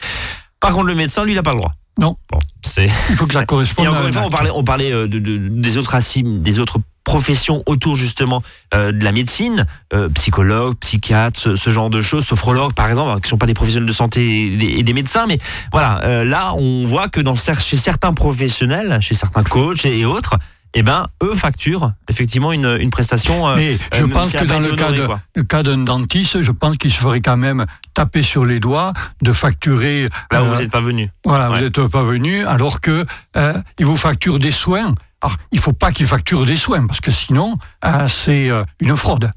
Par 0.61 0.73
contre, 0.73 0.87
le 0.87 0.95
médecin, 0.95 1.25
lui, 1.25 1.33
il 1.33 1.37
n'a 1.37 1.43
pas 1.43 1.53
le 1.53 1.59
droit. 1.59 1.73
Non. 1.99 2.17
Bon, 2.33 2.39
c'est. 2.63 2.87
Il 3.11 3.17
faut 3.17 3.27
que 3.27 3.35
ça 3.35 3.45
corresponde 3.47 3.85
Et 3.85 3.89
encore 3.89 4.03
une 4.03 4.09
un 4.09 4.13
fois, 4.13 4.23
on 4.27 4.31
parlait, 4.31 4.51
on 4.53 4.65
parlait 4.65 4.93
euh, 4.93 5.07
de, 5.07 5.19
de- 5.21 5.37
des 5.49 5.77
autres 5.77 5.95
asim- 5.95 6.41
des 6.41 6.59
autres 6.59 6.79
professions 7.05 7.63
autour 7.67 7.97
justement 7.97 8.43
euh, 8.75 8.91
de 8.93 9.05
la 9.05 9.13
médecine, 9.13 9.67
euh, 9.93 10.09
psychologue, 10.09 10.75
psychiatre, 10.81 11.39
ce, 11.39 11.55
ce 11.55 11.71
genre 11.71 11.91
de 11.91 12.01
choses, 12.01 12.25
sophrologue 12.27 12.73
par 12.73 12.89
exemple, 12.89 13.21
qui 13.21 13.29
sont 13.29 13.39
pas 13.39 13.47
des 13.47 13.55
professionnels 13.55 13.87
de 13.89 13.93
santé 13.93 14.47
et 14.47 14.57
des, 14.57 14.67
et 14.79 14.83
des 14.83 14.93
médecins, 14.95 15.27
mais 15.29 15.39
voilà, 15.73 16.01
euh, 16.05 16.25
là 16.25 16.55
on 16.55 16.85
voit 16.85 17.09
que 17.09 17.21
dans 17.21 17.37
chez 17.37 17.77
certains 17.77 18.15
professionnels, 18.15 18.99
chez 19.01 19.15
certains 19.15 19.43
coachs 19.43 19.85
et, 19.85 19.99
et 20.01 20.05
autres, 20.07 20.35
eh 20.77 20.83
ben 20.83 21.07
eux 21.23 21.35
facturent 21.35 21.93
effectivement 22.09 22.51
une, 22.53 22.67
une 22.81 22.91
prestation. 22.91 23.47
euh, 23.49 23.55
Mais 23.57 23.77
je 23.95 24.05
pense 24.05 24.31
si 24.31 24.37
que 24.37 24.45
dans 24.45 24.59
le 24.59 24.75
cas, 24.75 24.87
honorée, 24.87 24.99
de- 25.03 25.07
quoi. 25.07 25.21
le 25.37 25.43
cas 25.45 25.63
d'un 25.63 25.79
dentiste, 25.79 26.43
je 26.43 26.51
pense 26.51 26.77
qu'il 26.79 26.91
se 26.93 26.99
ferait 26.99 27.21
quand 27.21 27.37
même 27.37 27.65
taper 27.93 28.23
sur 28.23 28.45
les 28.45 28.59
doigts 28.59 28.93
de 29.23 29.31
facturer. 29.31 30.09
Là 30.33 30.43
où 30.43 30.47
euh, 30.47 30.49
vous 30.55 30.61
n'êtes 30.63 30.73
pas 30.73 30.81
venu. 30.81 31.11
Voilà, 31.25 31.51
Ouais. 31.51 31.59
vous 31.59 31.65
n'êtes 31.65 31.87
pas 31.87 32.03
venu, 32.03 32.45
alors 32.47 32.81
que 32.81 33.07
euh, 33.37 33.55
il 33.79 33.87
vous 33.87 33.97
facture 33.97 34.39
des 34.41 34.51
soins. 34.51 34.95
Alors, 35.25 35.37
il 35.53 35.59
faut 35.59 35.73
pas 35.73 35.91
qu'il 35.91 36.07
facture 36.07 36.45
des 36.45 36.57
soins, 36.57 36.87
parce 36.87 37.01
que 37.01 37.11
sinon, 37.11 37.57
euh, 37.85 38.09
c'est 38.09 38.51
euh, 38.51 38.63
une 38.81 38.95
fraude. 38.95 39.31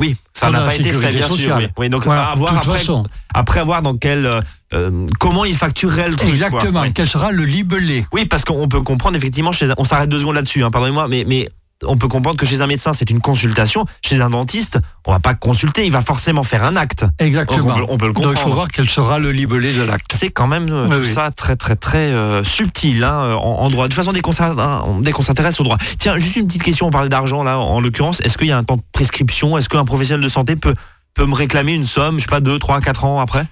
Oui, 0.00 0.16
ça 0.32 0.50
n'a 0.50 0.62
pas 0.62 0.74
été 0.74 0.92
fait, 0.92 1.10
bien 1.12 1.28
sûr. 1.28 1.56
Oui. 1.56 1.68
Oui, 1.78 1.88
donc 1.88 2.04
Voilà, 2.04 2.30
à 2.30 2.34
voir 2.34 2.56
après, 2.56 2.78
façon. 2.78 3.04
après 3.34 3.60
avoir 3.60 3.82
dans 3.82 3.96
quel 3.96 4.30
euh, 4.74 5.06
comment 5.18 5.44
il 5.44 5.56
facturerait 5.56 6.08
le 6.08 6.16
truc. 6.16 6.28
quoi. 6.28 6.46
Exactement. 6.48 6.80
Oui. 6.82 6.92
Quel 6.92 7.08
sera 7.08 7.30
le 7.32 7.44
libellé? 7.44 8.04
Oui, 8.12 8.24
parce 8.24 8.44
qu'on 8.44 8.68
peut 8.68 8.80
comprendre 8.80 9.16
effectivement, 9.16 9.52
chez, 9.52 9.68
on 9.76 9.84
s'arrête 9.84 10.08
deux 10.08 10.20
secondes 10.20 10.34
là-dessus, 10.36 10.62
hein, 10.62 10.70
pardonnez-moi, 10.70 11.06
mais, 11.08 11.24
mais 11.26 11.48
on 11.84 11.96
peut 11.96 12.08
comprendre 12.08 12.36
que 12.36 12.44
chez 12.46 12.60
un 12.60 12.66
médecin, 12.66 12.92
c'est 12.92 13.08
une 13.10 13.20
consultation. 13.20 13.84
Chez 14.04 14.20
un 14.20 14.30
dentiste, 14.30 14.78
on 15.06 15.12
va 15.12 15.20
pas 15.20 15.34
consulter, 15.34 15.86
il 15.86 15.92
va 15.92 16.00
forcément 16.00 16.42
faire 16.42 16.64
un 16.64 16.74
acte. 16.76 17.04
Exactement. 17.18 17.58
Donc, 17.68 17.76
on 17.76 17.78
peut- 17.78 17.86
on 17.92 17.98
peut 17.98 18.06
le 18.08 18.12
Donc 18.12 18.22
il 18.22 18.26
faut 18.26 18.32
comprendre. 18.34 18.54
voir 18.54 18.68
quel 18.68 18.88
sera 18.88 19.18
le 19.18 19.30
libellé 19.32 19.72
de 19.72 19.82
l'acte. 19.82 20.12
C'est 20.14 20.30
quand 20.30 20.46
même 20.48 20.68
euh, 20.70 20.88
tout 20.88 20.98
oui. 21.00 21.06
ça 21.06 21.30
très 21.30 21.54
très 21.56 21.76
très 21.76 22.12
euh, 22.12 22.42
subtil 22.42 23.04
hein, 23.04 23.34
en, 23.34 23.60
en 23.60 23.70
droit. 23.70 23.84
De 23.84 23.92
toute 23.92 23.96
façon, 23.96 24.12
dès 24.12 24.20
qu'on 24.20 24.32
s'a- 24.32 24.54
hein, 24.58 25.00
dès 25.02 25.12
qu'on 25.12 25.22
s'intéresse 25.22 25.60
au 25.60 25.64
droit. 25.64 25.78
Tiens, 25.98 26.18
juste 26.18 26.36
une 26.36 26.46
petite 26.48 26.62
question, 26.64 26.86
on 26.86 26.90
parlait 26.90 27.08
d'argent 27.08 27.42
là, 27.44 27.58
en 27.58 27.80
l'occurrence. 27.80 28.20
Est-ce 28.22 28.36
qu'il 28.38 28.48
y 28.48 28.52
a 28.52 28.58
un 28.58 28.64
temps 28.64 28.76
de 28.78 28.82
prescription? 28.92 29.56
Est-ce 29.56 29.68
qu'un 29.68 29.84
professionnel 29.84 30.22
de 30.24 30.28
santé 30.28 30.56
peut, 30.56 30.74
peut 31.14 31.26
me 31.26 31.34
réclamer 31.34 31.74
une 31.74 31.84
somme, 31.84 32.16
je 32.18 32.22
sais 32.24 32.28
pas, 32.28 32.40
deux, 32.40 32.58
trois, 32.58 32.80
quatre 32.80 33.04
ans 33.04 33.20
après? 33.20 33.46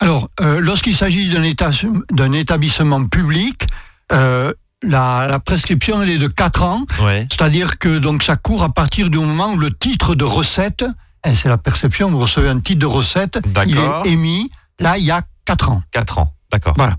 Alors, 0.00 0.28
euh, 0.40 0.60
lorsqu'il 0.60 0.96
s'agit 0.96 1.28
d'un 1.28 2.32
établissement 2.32 3.04
public, 3.06 3.66
euh, 4.12 4.52
la, 4.82 5.26
la 5.28 5.38
prescription 5.40 6.02
elle 6.02 6.10
est 6.10 6.18
de 6.18 6.28
4 6.28 6.62
ans, 6.62 6.84
Ouais. 7.02 7.26
c'est-à-dire 7.30 7.78
que 7.78 7.98
donc 7.98 8.22
ça 8.22 8.36
court 8.36 8.62
à 8.62 8.68
partir 8.72 9.10
du 9.10 9.18
moment 9.18 9.52
où 9.52 9.56
le 9.56 9.72
titre 9.72 10.14
de 10.14 10.24
recette, 10.24 10.84
et 11.26 11.34
c'est 11.34 11.48
la 11.48 11.58
perception, 11.58 12.10
vous 12.10 12.18
recevez 12.20 12.48
un 12.48 12.60
titre 12.60 12.78
de 12.80 12.86
recette, 12.86 13.38
il 13.66 13.76
est 13.78 14.10
émis, 14.10 14.50
là 14.78 14.96
il 14.98 15.04
y 15.04 15.10
a 15.10 15.22
4 15.44 15.70
ans. 15.70 15.82
Quatre 15.90 16.18
ans, 16.18 16.32
d'accord. 16.52 16.74
Voilà. 16.76 16.96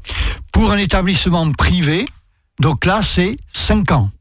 Pour 0.51 0.71
un 0.71 0.77
établissement 0.77 1.49
privé, 1.51 2.07
donc 2.59 2.85
là 2.85 3.01
c'est 3.01 3.37
5 3.53 3.91
ans, 3.91 4.11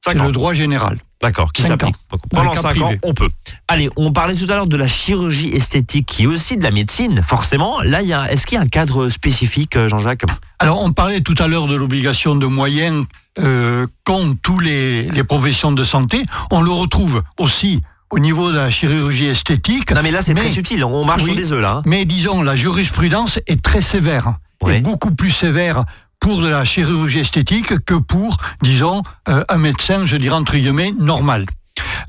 c'est 0.00 0.12
Cinq 0.12 0.20
ans. 0.20 0.26
le 0.26 0.32
droit 0.32 0.52
général. 0.54 0.98
D'accord, 1.22 1.52
qui 1.52 1.62
s'applique. 1.62 1.94
Pendant 2.30 2.50
cas 2.50 2.60
5 2.60 2.80
ans, 2.82 2.92
on 3.02 3.14
peut. 3.14 3.28
Allez, 3.68 3.88
on 3.96 4.12
parlait 4.12 4.34
tout 4.34 4.44
à 4.50 4.54
l'heure 4.56 4.66
de 4.66 4.76
la 4.76 4.88
chirurgie 4.88 5.48
esthétique, 5.54 6.06
qui 6.06 6.24
est 6.24 6.26
aussi 6.26 6.56
de 6.58 6.62
la 6.62 6.70
médecine, 6.70 7.22
forcément. 7.22 7.80
Là, 7.82 8.02
il 8.02 8.08
y 8.08 8.12
a, 8.12 8.30
est-ce 8.30 8.44
qu'il 8.46 8.56
y 8.56 8.58
a 8.58 8.62
un 8.62 8.68
cadre 8.68 9.08
spécifique, 9.08 9.76
euh, 9.76 9.88
Jean-Jacques? 9.88 10.24
Alors, 10.58 10.82
on 10.82 10.92
parlait 10.92 11.20
tout 11.22 11.34
à 11.38 11.46
l'heure 11.46 11.66
de 11.66 11.74
l'obligation 11.74 12.36
de 12.36 12.44
moyens 12.46 13.06
euh, 13.38 13.86
qu'ont 14.04 14.36
tous 14.42 14.58
les, 14.58 15.08
les 15.10 15.24
professions 15.24 15.72
de 15.72 15.82
santé. 15.84 16.22
On 16.50 16.60
le 16.60 16.70
retrouve 16.70 17.22
aussi 17.38 17.80
au 18.10 18.18
niveau 18.18 18.52
de 18.52 18.58
la 18.58 18.68
chirurgie 18.70 19.26
esthétique. 19.26 19.92
Non, 19.92 20.02
mais 20.02 20.10
là, 20.10 20.20
c'est 20.20 20.34
très 20.34 20.50
subtil. 20.50 20.84
On 20.84 21.04
marche 21.06 21.22
Oui. 21.22 21.28
sur 21.30 21.36
des 21.36 21.52
œufs, 21.52 21.62
là. 21.62 21.76
hein. 21.78 21.82
Mais 21.86 22.04
disons, 22.04 22.42
la 22.42 22.54
jurisprudence 22.54 23.38
est 23.46 23.62
très 23.62 23.80
sévère. 23.80 24.34
Ouais. 24.62 24.78
Et 24.78 24.80
beaucoup 24.80 25.10
plus 25.10 25.30
sévère 25.30 25.80
pour 26.24 26.40
de 26.40 26.48
la 26.48 26.64
chirurgie 26.64 27.18
esthétique 27.18 27.84
que 27.84 27.92
pour, 27.92 28.38
disons, 28.62 29.02
euh, 29.28 29.44
un 29.50 29.58
médecin, 29.58 30.06
je 30.06 30.16
dirais 30.16 30.36
entre 30.36 30.56
guillemets, 30.56 30.90
normal. 30.92 31.44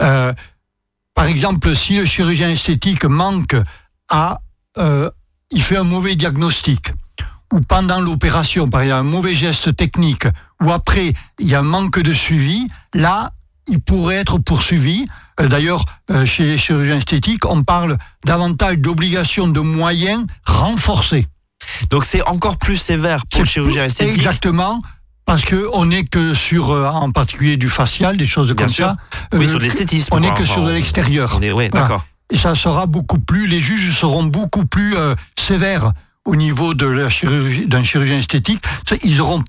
Euh, 0.02 0.34
par 1.14 1.26
exemple, 1.26 1.76
si 1.76 1.98
le 1.98 2.06
chirurgien 2.06 2.50
esthétique 2.50 3.04
manque 3.04 3.58
à... 4.10 4.40
euh, 4.78 5.12
il 5.52 5.62
fait 5.62 5.76
un 5.76 5.84
mauvais 5.84 6.16
diagnostic, 6.16 6.94
ou 7.52 7.60
pendant 7.60 8.00
l'opération, 8.00 8.70
par 8.70 8.84
exemple, 8.84 9.02
un 9.02 9.12
mauvais 9.12 9.36
geste 9.36 9.76
technique, 9.76 10.28
ou 10.64 10.72
après, 10.72 11.12
il 11.40 11.50
y 11.50 11.54
a 11.54 11.60
un 11.60 11.64
manque 11.64 12.00
de 12.00 12.14
suivi, 12.14 12.70
là, 12.94 13.34
il 13.68 13.82
pourrait 13.82 14.16
être 14.16 14.38
poursuivi. 14.38 15.06
D'ailleurs, 15.38 15.84
chez 16.24 16.46
les 16.46 16.58
chirurgiens 16.58 16.96
esthétiques, 16.96 17.44
on 17.44 17.66
parle 17.66 17.98
davantage 18.24 18.78
d'obligations 18.78 19.50
de 19.50 19.60
moyens 19.60 20.26
renforcés. 20.46 21.28
Donc, 21.90 22.06
c'est 22.06 22.22
encore 22.28 22.58
plus 22.58 22.78
sévère 22.78 23.26
pour 23.28 23.42
le 23.42 23.46
chirurgien 23.46 23.86
esthétique. 23.86 24.16
Exactement. 24.18 24.80
Parce 25.26 25.44
que 25.44 25.68
on 25.74 25.86
n'est 25.86 26.04
que 26.04 26.34
sur, 26.36 26.70
euh, 26.72 26.86
en 26.88 27.12
particulier 27.12 27.58
du 27.58 27.68
facial, 27.70 28.16
des 28.18 28.28
choses 28.28 28.48
Bien 28.48 28.56
comme 28.66 28.74
sûr. 28.74 28.88
ça. 28.88 28.96
Oui, 29.34 29.46
Euh, 29.46 29.50
sur 29.50 29.58
de 29.60 29.64
l'esthétisme. 29.64 30.14
On 30.14 30.20
n'est 30.20 30.30
que 30.30 30.44
Enfin, 30.44 30.54
sur 30.54 30.66
de 30.66 30.72
l'extérieur. 30.72 31.36
On 31.38 31.42
est, 31.42 31.52
ouais, 31.52 31.70
Voilà. 31.72 31.88
d'accord. 31.88 32.06
Et 32.32 32.38
ça 32.38 32.54
sera 32.56 32.86
beaucoup 32.86 33.20
plus, 33.20 33.48
les 33.48 33.60
juges 33.60 33.98
seront 33.98 34.24
beaucoup 34.24 34.66
plus 34.66 34.96
euh, 34.96 35.16
sévères 35.38 35.94
au 36.26 36.36
niveau 36.36 36.74
de 36.74 36.86
la 36.88 37.10
chirurgie, 37.10 37.66
d'un 37.68 37.84
chirurgien 37.84 38.18
esthétique. 38.18 38.64
C'est- 38.88 39.00
Ils 39.04 39.20
auront 39.22 39.44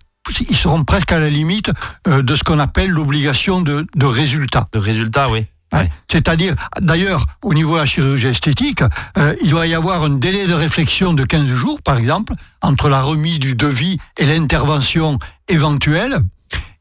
ils 0.50 0.56
seront 0.56 0.82
presque 0.82 1.12
à 1.12 1.20
la 1.20 1.28
limite 1.28 1.70
euh, 2.08 2.20
de 2.20 2.35
ce 2.35 2.42
qu'on 2.42 2.58
appelle 2.58 2.90
l'obligation 2.90 3.61
de, 3.61 3.87
de 3.94 4.06
résultat. 4.06 4.66
Le 4.75 4.80
résultat, 4.80 5.30
oui. 5.30 5.46
Ouais. 5.73 5.88
C'est-à-dire, 6.11 6.54
d'ailleurs, 6.80 7.26
au 7.42 7.52
niveau 7.52 7.75
de 7.75 7.80
la 7.80 7.85
chirurgie 7.85 8.28
esthétique, 8.28 8.82
euh, 9.18 9.35
il 9.42 9.50
doit 9.50 9.66
y 9.66 9.75
avoir 9.75 10.04
un 10.04 10.11
délai 10.11 10.46
de 10.46 10.54
réflexion 10.54 11.12
de 11.12 11.25
15 11.25 11.46
jours, 11.46 11.82
par 11.82 11.99
exemple, 11.99 12.35
entre 12.62 12.88
la 12.88 13.00
remise 13.00 13.38
du 13.38 13.54
devis 13.54 13.96
et 14.16 14.25
l'intervention 14.25 15.18
éventuelle. 15.49 16.18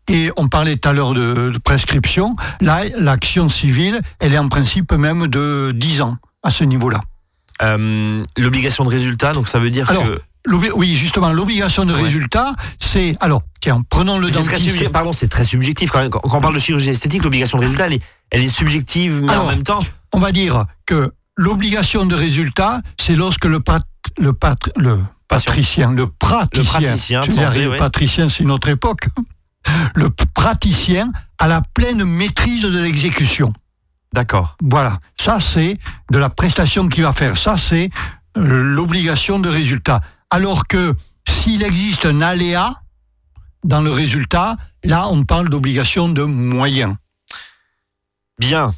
Et 0.07 0.29
on 0.37 0.47
parlait 0.47 0.77
tout 0.77 0.87
à 0.87 0.93
l'heure 0.93 1.13
de, 1.13 1.49
de 1.51 1.57
prescription. 1.57 2.35
Là, 2.61 2.83
l'action 2.97 3.49
civile, 3.49 4.01
elle 4.19 4.33
est 4.33 4.37
en 4.37 4.49
principe 4.49 4.91
même 4.91 5.27
de 5.27 5.71
10 5.75 6.01
ans 6.01 6.17
à 6.43 6.51
ce 6.51 6.63
niveau-là. 6.63 7.01
Euh, 7.63 8.21
L'obligation 8.37 8.83
de 8.83 8.89
résultat, 8.89 9.33
donc 9.33 9.47
ça 9.47 9.57
veut 9.59 9.71
dire 9.71 9.89
Alors, 9.89 10.03
que. 10.03 10.21
Oui, 10.47 10.95
justement, 10.95 11.31
l'obligation 11.31 11.85
de 11.85 11.93
Ouais. 11.93 12.01
résultat, 12.03 12.53
c'est... 12.79 13.15
Alors, 13.19 13.41
tiens, 13.61 13.81
prenons 13.89 14.19
le 14.19 14.29
C'est 14.29 14.35
très 14.41 14.43
dentiste. 14.53 14.63
subjectif. 14.65 14.91
Pardon, 14.91 15.13
c'est 15.13 15.27
très 15.27 15.43
subjectif 15.43 15.89
quand 15.91 15.99
même. 16.01 16.09
Quand 16.09 16.21
on 16.23 16.41
parle 16.41 16.53
de 16.53 16.59
chirurgie 16.59 16.89
esthétique, 16.89 17.23
l'obligation 17.23 17.57
de 17.57 17.63
résultat, 17.63 17.87
elle 17.87 17.93
est, 17.93 18.03
elle 18.31 18.43
est 18.43 18.47
subjective, 18.47 19.21
mais 19.23 19.35
en 19.35 19.47
même 19.47 19.63
temps. 19.63 19.79
on 20.13 20.19
va 20.19 20.31
dire 20.31 20.65
que 20.85 21.13
l'obligation 21.35 22.05
de 22.05 22.15
résultat, 22.15 22.81
c'est 22.99 23.15
lorsque 23.15 23.45
le, 23.45 23.59
pat- 23.59 23.83
le, 24.19 24.33
pat- 24.33 24.69
le 24.77 24.99
patricien, 25.27 25.91
le 25.91 26.07
praticien, 26.07 26.61
Le 26.63 26.85
praticien 26.85 27.21
de 27.21 27.25
tu 27.25 27.31
y 27.31 27.35
santé, 27.35 27.45
arrives, 27.47 27.69
oui. 27.71 27.77
patricien 27.77 28.29
c'est 28.29 28.43
une 28.43 28.51
autre 28.51 28.69
époque, 28.69 29.07
le 29.95 30.09
praticien 30.33 31.11
a 31.39 31.47
la 31.47 31.61
pleine 31.73 32.03
maîtrise 32.05 32.61
de 32.61 32.79
l'exécution. 32.79 33.51
D'accord. 34.13 34.55
Voilà, 34.63 34.99
ça 35.19 35.39
c'est 35.39 35.77
de 36.11 36.17
la 36.19 36.29
prestation 36.29 36.87
qu'il 36.87 37.03
va 37.03 37.11
faire, 37.11 37.35
ça 37.37 37.57
c'est 37.57 37.89
euh, 38.37 38.41
l'obligation 38.45 39.39
de 39.39 39.49
résultat. 39.49 40.01
Alors 40.29 40.67
que 40.67 40.93
s'il 41.27 41.63
existe 41.63 42.05
un 42.05 42.21
aléa 42.21 42.81
dans 43.63 43.81
le 43.81 43.91
résultat, 43.91 44.55
là 44.83 45.07
on 45.07 45.23
parle 45.23 45.49
d'obligation 45.49 46.09
de 46.09 46.23
moyens. 46.23 46.95
Bien. 48.39 48.73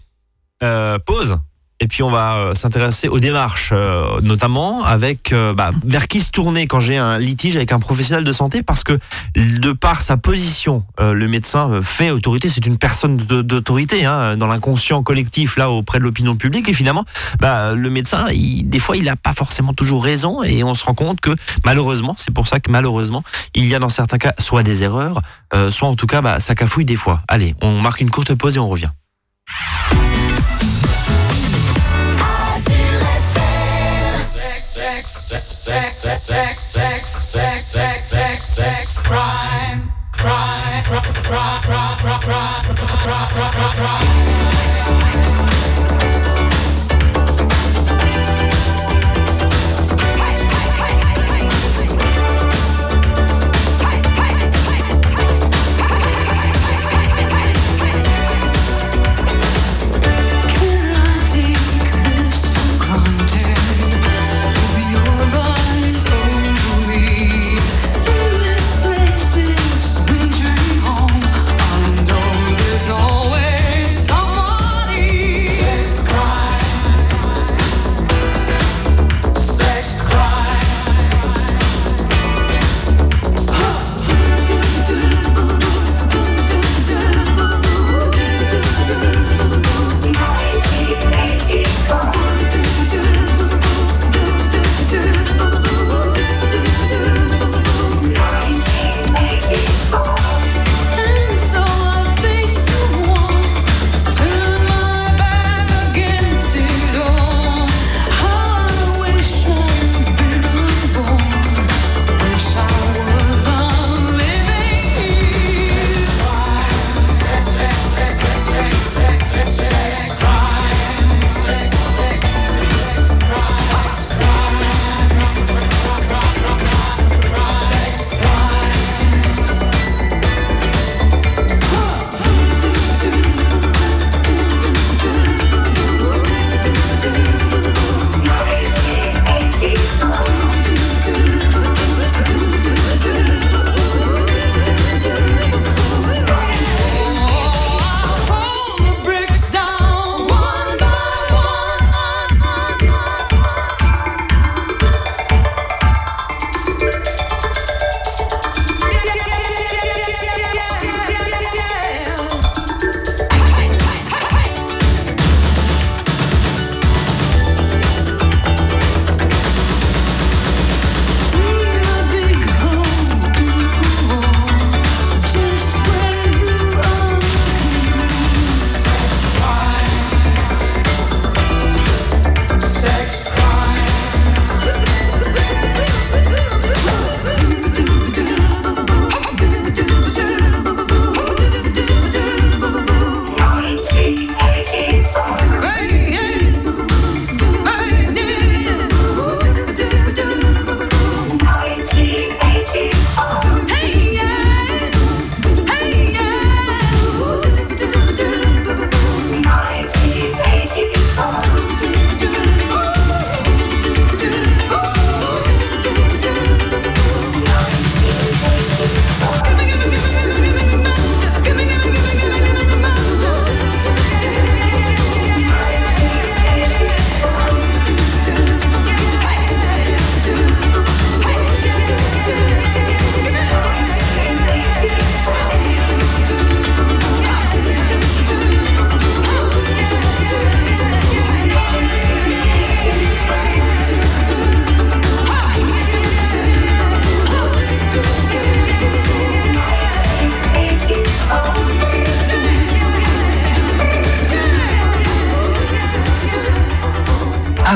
Euh, 0.64 0.98
pause. 1.00 1.38
Et 1.80 1.88
puis 1.88 2.02
on 2.02 2.10
va 2.10 2.38
euh, 2.38 2.54
s'intéresser 2.56 3.08
aux 3.08 3.20
démarches, 3.20 3.70
euh, 3.72 4.20
notamment 4.22 4.84
avec 4.84 5.32
euh, 5.32 5.54
bah, 5.54 5.70
vers 5.86 6.08
qui 6.08 6.22
se 6.22 6.32
tourner 6.32 6.66
quand 6.66 6.80
j'ai 6.80 6.98
un 6.98 7.20
litige 7.20 7.56
avec 7.56 7.72
un 7.72 7.80
professionnel 7.80 8.24
de 8.24 8.32
santé, 8.32 8.64
parce 8.64 8.84
que 8.84 8.98
de 9.36 9.72
par 9.74 10.02
sa 10.02 10.18
position, 10.18 10.84
le 11.00 11.28
médecin 11.28 11.82
fait 11.82 12.10
autorité, 12.10 12.50
c'est 12.50 12.66
une 12.66 12.78
personne 12.78 13.18
d'autorité 13.18 14.06
hein, 14.06 14.38
dans 14.38 14.48
l'inconscient 14.48 15.04
collectif 15.04 15.58
là 15.58 15.70
auprès 15.70 16.00
de 16.00 16.04
l'opinion 16.04 16.36
publique. 16.36 16.68
Et 16.70 16.74
finalement, 16.74 17.06
bah, 17.40 17.74
le 17.74 17.90
médecin, 17.90 18.28
il, 18.32 18.68
des 18.68 18.80
fois, 18.80 18.98
il 18.98 19.04
n'a 19.04 19.16
pas 19.16 19.34
forcément 19.34 19.74
toujours 19.74 20.04
raison, 20.04 20.44
et 20.44 20.64
on 20.64 20.74
se 20.74 20.84
rend 20.84 20.96
compte 20.96 21.22
que 21.22 21.36
malheureusement, 21.66 22.16
c'est 22.18 22.34
pour 22.34 22.48
ça 22.48 22.60
que 22.60 22.72
malheureusement, 22.72 23.24
il 23.54 23.66
y 23.66 23.76
a 23.76 23.80
dans 23.80 23.90
certains 23.90 24.18
cas 24.18 24.34
soit 24.40 24.64
des 24.64 24.84
erreurs, 24.84 25.22
soit 25.70 25.88
en 25.88 25.96
tout 25.96 26.08
cas, 26.08 26.22
bah, 26.22 26.40
ça 26.40 26.56
cafouille 26.56 26.86
des 26.86 26.96
fois. 26.96 27.22
Allez, 27.28 27.56
on 27.62 27.80
marque 27.82 28.02
une 28.02 28.10
courte 28.10 28.34
pause 28.34 28.56
et 28.58 28.60
on 28.60 28.68
revient. 28.68 28.90
sex, 35.28 35.44
sex, 35.44 36.22
sex, 36.24 36.58
sex, 36.58 37.04
sex, 37.06 37.66
sex, 37.66 38.02
sex, 38.02 38.44
sex, 38.44 39.02
crime, 39.02 39.92
crime, 40.14 40.84
crime, 40.86 41.04
crime, 41.04 41.62
crime, 41.64 41.98
crime, 42.00 42.20
crime, 42.22 42.64
crime, 42.64 43.28
crime, 43.34 43.52
crime, 43.52 43.74
crime. 43.76 45.07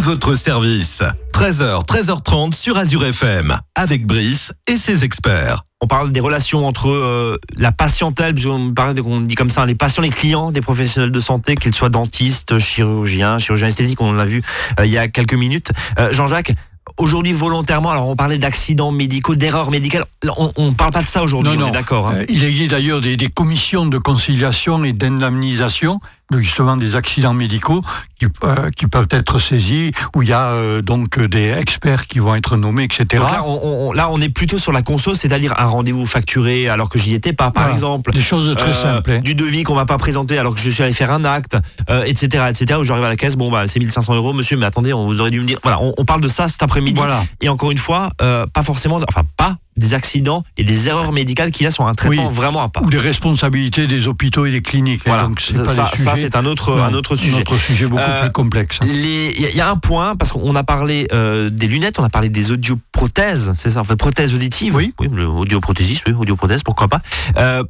À 0.02 0.04
votre 0.04 0.34
service. 0.34 1.04
13h, 1.32 1.86
13h30 1.86 2.56
sur 2.56 2.76
Azure 2.80 3.06
FM. 3.06 3.56
Avec 3.76 4.08
Brice 4.08 4.52
et 4.66 4.76
ses 4.76 5.04
experts. 5.04 5.64
on 5.80 5.86
parle 5.86 6.12
des 6.12 6.20
relations 6.20 6.66
entre 6.66 6.90
euh, 6.90 7.38
la 7.56 7.72
patientèle, 7.72 8.34
puisqu'on 8.34 8.74
parle, 8.74 9.00
on 9.06 9.22
dit 9.22 9.36
comme 9.36 9.52
ça, 9.52 9.64
les 9.68 9.76
patients, 9.76 10.02
les 10.02 10.10
clients 10.10 10.50
des 10.52 10.62
professionnels 10.62 11.12
de 11.12 11.20
santé, 11.20 11.54
qu'ils 11.54 11.76
soient 11.76 11.90
dentistes, 11.90 12.58
chirurgiens, 12.58 13.38
chirurgiens 13.38 13.68
esthétiques, 13.68 14.02
on 14.02 14.14
l'a 14.14 14.26
vu 14.26 14.42
euh, 14.80 14.88
il 14.88 14.92
y 14.92 14.98
a 14.98 15.08
quelques 15.08 15.36
minutes. 15.36 15.72
Euh, 16.00 16.12
Jean-Jacques, 16.12 16.54
aujourd'hui 16.98 17.34
volontairement, 17.34 17.92
alors 17.92 18.08
on 18.08 18.16
parlait 18.16 18.40
d'accidents 18.40 18.92
médicaux, 18.92 19.36
d'erreurs 19.36 19.70
médicales, 19.70 20.06
on, 20.36 20.52
on 20.56 20.74
parle 20.74 20.94
pas 20.94 21.04
de 21.04 21.08
ça 21.08 21.22
aujourd'hui, 21.22 21.54
on 21.56 21.60
non. 21.60 21.68
est 21.68 21.72
d'accord. 21.72 22.08
hein. 22.08 22.26
Il 22.28 22.44
existe 22.44 22.72
d'ailleurs 22.72 23.02
des, 23.02 23.18
des 23.18 23.28
commissions 23.28 23.86
de 23.86 24.00
conciliation 24.00 24.84
et 24.84 24.94
d'indemnisation 24.94 25.96
de 25.96 26.00
justement 26.40 26.78
des 26.78 26.96
accidents 26.96 27.34
médicaux 27.34 27.84
qui, 28.18 28.26
euh, 28.44 28.70
qui 28.76 28.88
peuvent 28.88 29.08
être 29.12 29.40
saisis, 29.40 29.92
où 30.16 30.22
il 30.22 30.30
y 30.30 30.34
a 30.34 30.48
euh, 30.50 30.82
donc 30.82 31.20
des 31.20 31.50
experts 31.52 32.08
qui 32.08 32.20
vont 32.20 32.36
être 32.36 32.56
nommés, 32.58 32.84
etc. 32.84 33.06
Là 33.32 33.42
on, 33.46 33.90
on- 33.90 33.92
là, 33.94 34.10
on 34.10 34.20
est 34.22 34.30
plutôt 34.30 34.58
sur 34.58 34.72
la 34.72 34.82
conso, 34.82 35.16
c'est-à-dire 35.16 35.54
un 35.60 35.66
rendez-vous 35.66 36.06
facturé 36.06 36.70
alors 36.70 36.90
que 36.90 37.00
j'y 37.00 37.14
étais 37.14 37.34
pas, 37.34 37.52
par 37.52 37.64
Voilà. 37.64 37.74
exemple. 37.74 38.12
Des 38.14 38.22
choses 38.22 38.56
très 38.56 38.70
Euh, 38.70 38.74
simples. 38.74 39.12
hein. 39.12 39.20
Du 39.22 39.36
devis 39.36 39.64
qu'on 39.64 39.76
va 39.76 39.86
pas 39.86 39.98
présenter 39.98 40.38
alors 40.38 40.54
que 40.56 40.62
je 40.62 40.70
suis 40.70 40.84
allé 40.84 40.94
faire 40.94 41.12
un 41.12 41.26
acte, 41.26 41.58
euh, 41.90 42.04
etc., 42.04 42.46
etc. 42.50 42.80
Où 42.80 42.84
j'arrive 42.84 43.04
à 43.06 43.10
la 43.10 43.16
caisse, 43.16 43.36
bon 43.36 43.52
bah 43.52 43.64
c'est 43.68 43.80
1500 43.80 44.14
euros, 44.16 44.34
monsieur, 44.34 44.56
mais 44.58 44.66
attendez, 44.66 44.94
on 44.94 45.06
vous 45.08 45.20
aurait 45.20 45.32
dû 45.32 45.40
me 45.42 45.46
dire. 45.46 45.60
Voilà, 45.64 45.82
on, 45.82 45.94
on 45.98 46.06
parle 46.06 46.22
de 46.22 46.28
ça 46.28 46.48
cet 46.48 46.64
après-midi. 46.64 47.00
Voilà. 47.00 47.24
Et 47.42 47.50
encore 47.50 47.72
une 47.72 47.78
fois, 47.78 48.10
euh, 48.22 48.46
pas 48.48 48.64
forcément, 48.64 49.00
enfin 49.10 49.24
pas 49.38 49.58
des 49.78 49.94
accidents 49.94 50.44
et 50.58 50.64
des 50.64 50.88
erreurs 50.90 51.12
médicales 51.12 51.52
qui 51.52 51.64
là 51.64 51.72
sont 51.72 51.86
un 51.88 51.96
traitement 51.96 52.28
Oui. 52.28 52.34
vraiment 52.36 52.62
à 52.62 52.70
part. 52.70 52.84
Ou 52.84 52.90
des 52.90 52.98
responsabilités 52.98 53.88
des 53.88 54.08
hôpitaux 54.08 54.46
et 54.46 54.52
des 54.52 54.62
cliniques. 54.62 55.02
hein. 55.08 55.12
Voilà, 55.12 55.24
Donc, 55.24 55.40
ça, 55.40 56.16
c'est 56.16 56.36
un 56.36 56.46
autre, 56.46 56.76
Non, 56.76 56.84
un 56.84 56.94
autre 56.94 57.16
sujet. 57.16 57.38
Un 57.38 57.42
autre 57.42 57.58
sujet 57.58 57.86
beaucoup 57.88 58.02
Euh, 58.06 58.22
plus 58.24 58.32
complexe. 58.32 58.80
Il 58.84 58.96
y, 58.96 59.46
a- 59.46 59.50
il 59.50 59.56
y 59.56 59.62
a 59.62 59.70
un 59.70 59.78
point, 59.78 60.16
parce 60.16 60.32
qu'on 60.32 60.56
a 60.56 60.64
parlé 60.64 61.08
euh, 61.14 61.50
des 61.50 61.68
lunettes, 61.68 62.00
on 62.00 62.04
a 62.04 62.10
parlé 62.10 62.30
des 62.30 62.52
audioprothèses, 62.52 63.54
c'est 63.56 63.70
ça, 63.72 63.80
en 63.80 63.84
fait, 63.84 63.96
prothèses 63.96 64.34
auditives. 64.34 64.76
Oui. 64.76 64.94
le 65.00 65.28
audioprothésiste, 65.28 66.04
oui, 66.08 66.14
audioprothèse, 66.14 66.64
pourquoi 66.64 66.88
pas. 66.88 67.02
Euh, 67.38 67.64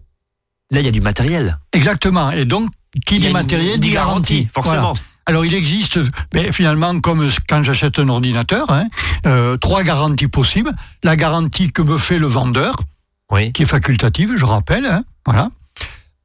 là, 0.71 0.79
il 0.79 0.85
y 0.85 0.89
a 0.89 0.91
du 0.91 1.01
matériel. 1.01 1.59
Exactement. 1.73 2.31
Et 2.31 2.45
donc, 2.45 2.69
qui 3.05 3.19
dit 3.19 3.29
matériel 3.29 3.79
dit 3.79 3.87
dit 3.89 3.93
garantie. 3.93 4.47
forcément. 4.53 4.93
Voilà. 4.93 4.99
Alors, 5.25 5.45
il 5.45 5.53
existe, 5.53 5.99
mais 6.33 6.51
finalement, 6.51 6.99
comme 6.99 7.27
quand 7.47 7.63
j'achète 7.63 7.99
un 7.99 8.09
ordinateur, 8.09 8.69
hein, 8.71 8.87
euh, 9.25 9.55
trois 9.57 9.83
garanties 9.83 10.27
possibles. 10.27 10.71
La 11.03 11.15
garantie 11.15 11.71
que 11.71 11.81
me 11.81 11.97
fait 11.97 12.17
le 12.17 12.27
vendeur, 12.27 12.75
Oui. 13.31 13.51
qui 13.53 13.63
est 13.63 13.67
facultative, 13.67 14.33
je 14.35 14.45
rappelle. 14.45 14.85
hein, 14.85 15.03
voilà. 15.25 15.49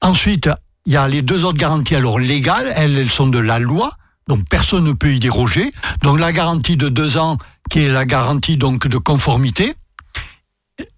Ensuite, 0.00 0.48
il 0.86 0.92
y 0.92 0.96
a 0.96 1.08
les 1.08 1.22
deux 1.22 1.44
autres 1.44 1.58
garanties 1.58 1.94
alors 1.94 2.18
légales, 2.18 2.72
elles, 2.74 2.98
elles 2.98 3.10
sont 3.10 3.26
de 3.26 3.38
la 3.38 3.58
loi, 3.58 3.92
donc 4.28 4.48
personne 4.48 4.84
ne 4.84 4.92
peut 4.92 5.12
y 5.14 5.18
déroger. 5.18 5.72
Donc 6.02 6.18
la 6.18 6.32
garantie 6.32 6.76
de 6.76 6.88
deux 6.88 7.16
ans, 7.16 7.38
qui 7.70 7.80
est 7.80 7.88
la 7.88 8.04
garantie 8.06 8.56
donc 8.56 8.86
de 8.86 8.98
conformité, 8.98 9.74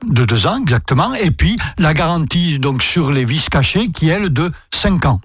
de 0.06 0.24
deux 0.24 0.46
ans 0.46 0.60
exactement, 0.60 1.14
et 1.14 1.30
puis 1.30 1.56
la 1.78 1.94
garantie 1.94 2.58
donc 2.58 2.82
sur 2.82 3.10
les 3.12 3.24
vis 3.24 3.48
cachés, 3.48 3.88
qui 3.90 4.08
est 4.08 4.12
elle 4.12 4.30
de 4.30 4.50
cinq 4.72 5.04
ans. 5.06 5.20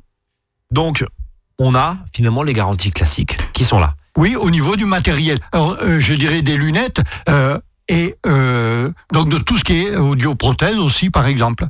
Donc, 0.72 1.04
on 1.60 1.76
a 1.76 1.98
finalement 2.14 2.44
les 2.44 2.54
garanties 2.54 2.92
classiques 2.92 3.38
qui 3.54 3.64
sont 3.64 3.80
là. 3.80 3.96
Oui, 4.18 4.36
au 4.36 4.50
niveau 4.50 4.76
du 4.76 4.86
matériel. 4.86 5.40
Alors, 5.52 5.78
euh, 5.82 6.00
je 6.00 6.14
dirais 6.14 6.42
des 6.42 6.58
lunettes 6.58 7.02
euh, 7.30 7.60
et 7.88 8.16
euh, 8.26 8.92
donc 9.12 9.30
de 9.30 9.38
tout 9.38 9.58
ce 9.58 9.64
qui 9.64 9.82
est 9.82 9.96
audioprothèse 9.96 10.78
aussi, 10.78 11.10
par 11.10 11.28
exemple. 11.28 11.66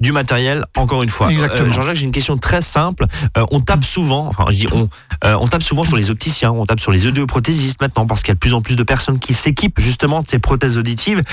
Du 0.00 0.12
matériel, 0.12 0.64
encore 0.76 1.02
une 1.02 1.08
fois. 1.08 1.28
Exactement. 1.32 1.66
Euh, 1.66 1.70
Jean-Jacques, 1.70 1.96
j'ai 1.96 2.04
une 2.04 2.12
question 2.12 2.38
très 2.38 2.62
simple. 2.62 3.06
Euh, 3.36 3.44
on 3.50 3.60
tape 3.60 3.84
souvent, 3.84 4.28
enfin, 4.28 4.44
je 4.50 4.56
dis 4.56 4.68
on, 4.72 4.88
euh, 5.24 5.36
on 5.40 5.48
tape 5.48 5.64
souvent 5.64 5.82
sur 5.82 5.96
les 5.96 6.10
opticiens, 6.10 6.52
on 6.52 6.66
tape 6.66 6.78
sur 6.78 6.92
les 6.92 7.08
audioprothésistes 7.08 7.80
maintenant, 7.80 8.06
parce 8.06 8.22
qu'il 8.22 8.28
y 8.28 8.30
a 8.30 8.34
de 8.34 8.38
plus 8.38 8.54
en 8.54 8.62
plus 8.62 8.76
de 8.76 8.84
personnes 8.84 9.18
qui 9.18 9.34
s'équipent 9.34 9.80
justement 9.80 10.22
de 10.22 10.28
ces 10.28 10.38
prothèses 10.38 10.78
auditives 10.78 11.24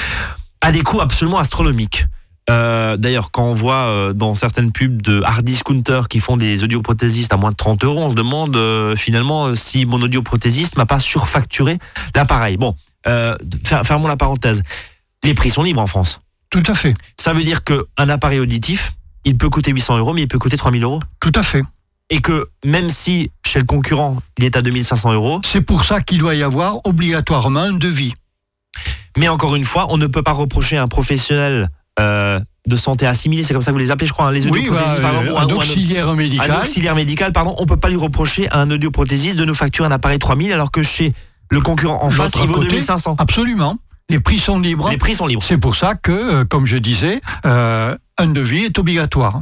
à 0.62 0.72
des 0.72 0.82
coûts 0.82 1.00
absolument 1.00 1.38
astronomiques. 1.38 2.08
Euh, 2.50 2.98
D'ailleurs, 2.98 3.32
quand 3.32 3.44
on 3.46 3.54
voit 3.54 3.86
euh, 3.88 4.14
dans 4.14 4.36
certaines 4.36 4.72
pubs 4.72 5.02
de 5.02 5.22
hard 5.24 5.44
discounters 5.44 6.08
qui 6.08 6.20
font 6.20 6.38
des 6.38 6.64
audioprothésistes 6.64 7.34
à 7.34 7.38
moins 7.38 7.52
de 7.52 7.56
30 7.56 7.84
euros, 7.84 8.04
on 8.04 8.10
se 8.12 8.16
demande 8.16 8.56
euh, 8.56 8.96
finalement 8.96 9.56
si 9.56 9.86
mon 9.86 10.02
audioprothésiste 10.02 10.78
m'a 10.78 10.86
pas 10.86 11.00
surfacturé 11.00 11.78
l'appareil. 12.16 12.58
Bon, 12.58 12.76
fer- 13.06 13.84
fermons 13.86 14.08
la 14.08 14.18
parenthèse. 14.18 14.62
Les 15.24 15.34
prix 15.34 15.50
sont 15.50 15.64
libres 15.64 15.82
en 15.82 15.88
France. 15.88 16.20
Tout 16.52 16.64
à 16.68 16.76
fait, 16.76 16.94
Ça 17.20 17.34
veut 17.34 17.44
dire 17.44 17.64
qu'un 17.64 18.10
appareil 18.10 18.40
auditif, 18.40 18.94
il 19.26 19.38
peut 19.38 19.50
coûter 19.50 19.72
800 19.72 19.98
euros, 19.98 20.14
mais 20.14 20.22
il 20.22 20.28
peut 20.28 20.38
coûter 20.40 20.56
3000 20.58 20.84
euros. 20.84 21.00
tout 21.20 21.32
à 21.36 21.42
fait. 21.44 21.64
Et 22.12 22.22
que 22.22 22.48
même 22.64 22.92
si 22.92 23.32
chez 23.44 23.58
le 23.58 23.66
concurrent, 23.66 24.18
il 24.38 24.46
est 24.46 24.56
à 24.56 24.62
2500 24.62 25.14
euros, 25.14 25.42
C'est 25.44 25.62
pour 25.62 25.84
ça 25.86 26.00
qu'il 26.02 26.20
doit 26.20 26.36
y 26.36 26.44
avoir 26.44 26.78
obligatoirement 26.86 27.62
un 27.62 27.74
devis. 27.74 28.14
mais 29.18 29.28
encore 29.28 29.56
une 29.56 29.66
fois, 29.66 29.88
on 29.90 29.98
ne 29.98 30.06
peut 30.06 30.22
pas 30.22 30.34
reprocher 30.34 30.78
à 30.78 30.84
un 30.84 30.88
professionnel 30.88 31.70
euh, 32.00 32.40
de 32.68 32.76
santé 32.76 33.06
assimilé, 33.06 33.44
c'est 33.44 33.54
comme 33.54 33.62
ça 33.62 33.72
que 33.72 33.76
vous 33.76 33.80
les 33.80 33.92
appelez, 33.92 34.08
je 34.08 34.14
crois, 34.14 34.28
hein, 34.28 34.32
les 34.32 34.46
Oui, 34.48 34.60
audioprothésistes, 34.60 34.98
bah, 35.02 35.10
par 35.10 35.22
exemple, 35.22 35.32
ou 35.32 35.38
un 35.38 35.42
un, 35.42 35.50
un- 35.50 35.56
auxiliaire 35.58 36.10
un 36.10 36.16
médical. 36.16 36.52
auxiliaire 36.62 36.96
médical, 36.96 37.32
pardon, 37.32 37.56
on 37.60 37.66
peut 37.66 37.78
pas 37.78 37.90
lui 37.90 37.98
reprocher 37.98 38.50
à 38.52 38.60
un 38.62 38.72
audioprothésiste 38.72 39.38
de 39.38 39.46
nous 39.46 39.54
facturer 39.54 39.88
un 39.88 39.92
appareil 39.92 40.20
3000 40.20 40.52
alors 40.52 40.72
que 40.72 40.82
chez 40.84 41.14
le 41.52 41.62
concurrent 41.62 42.04
en 42.04 42.10
face, 42.10 42.34
il 42.36 42.48
vaut 42.48 42.56
côté, 42.56 42.68
2500. 42.70 43.16
Absolument. 43.20 43.78
Les 44.10 44.20
prix 44.20 44.40
sont 44.40 44.60
libres. 44.60 44.90
Les 44.90 44.98
prix 44.98 45.16
sont 45.16 45.26
libres. 45.28 45.42
C'est 45.44 45.58
pour 45.58 45.76
ça 45.76 45.96
que, 45.96 46.12
euh, 46.12 46.46
comme 46.46 46.66
je 46.66 46.78
disais, 46.78 47.22
euh, 47.46 47.96
un 48.18 48.28
devis 48.28 48.66
est 48.66 48.78
obligatoire. 48.78 49.42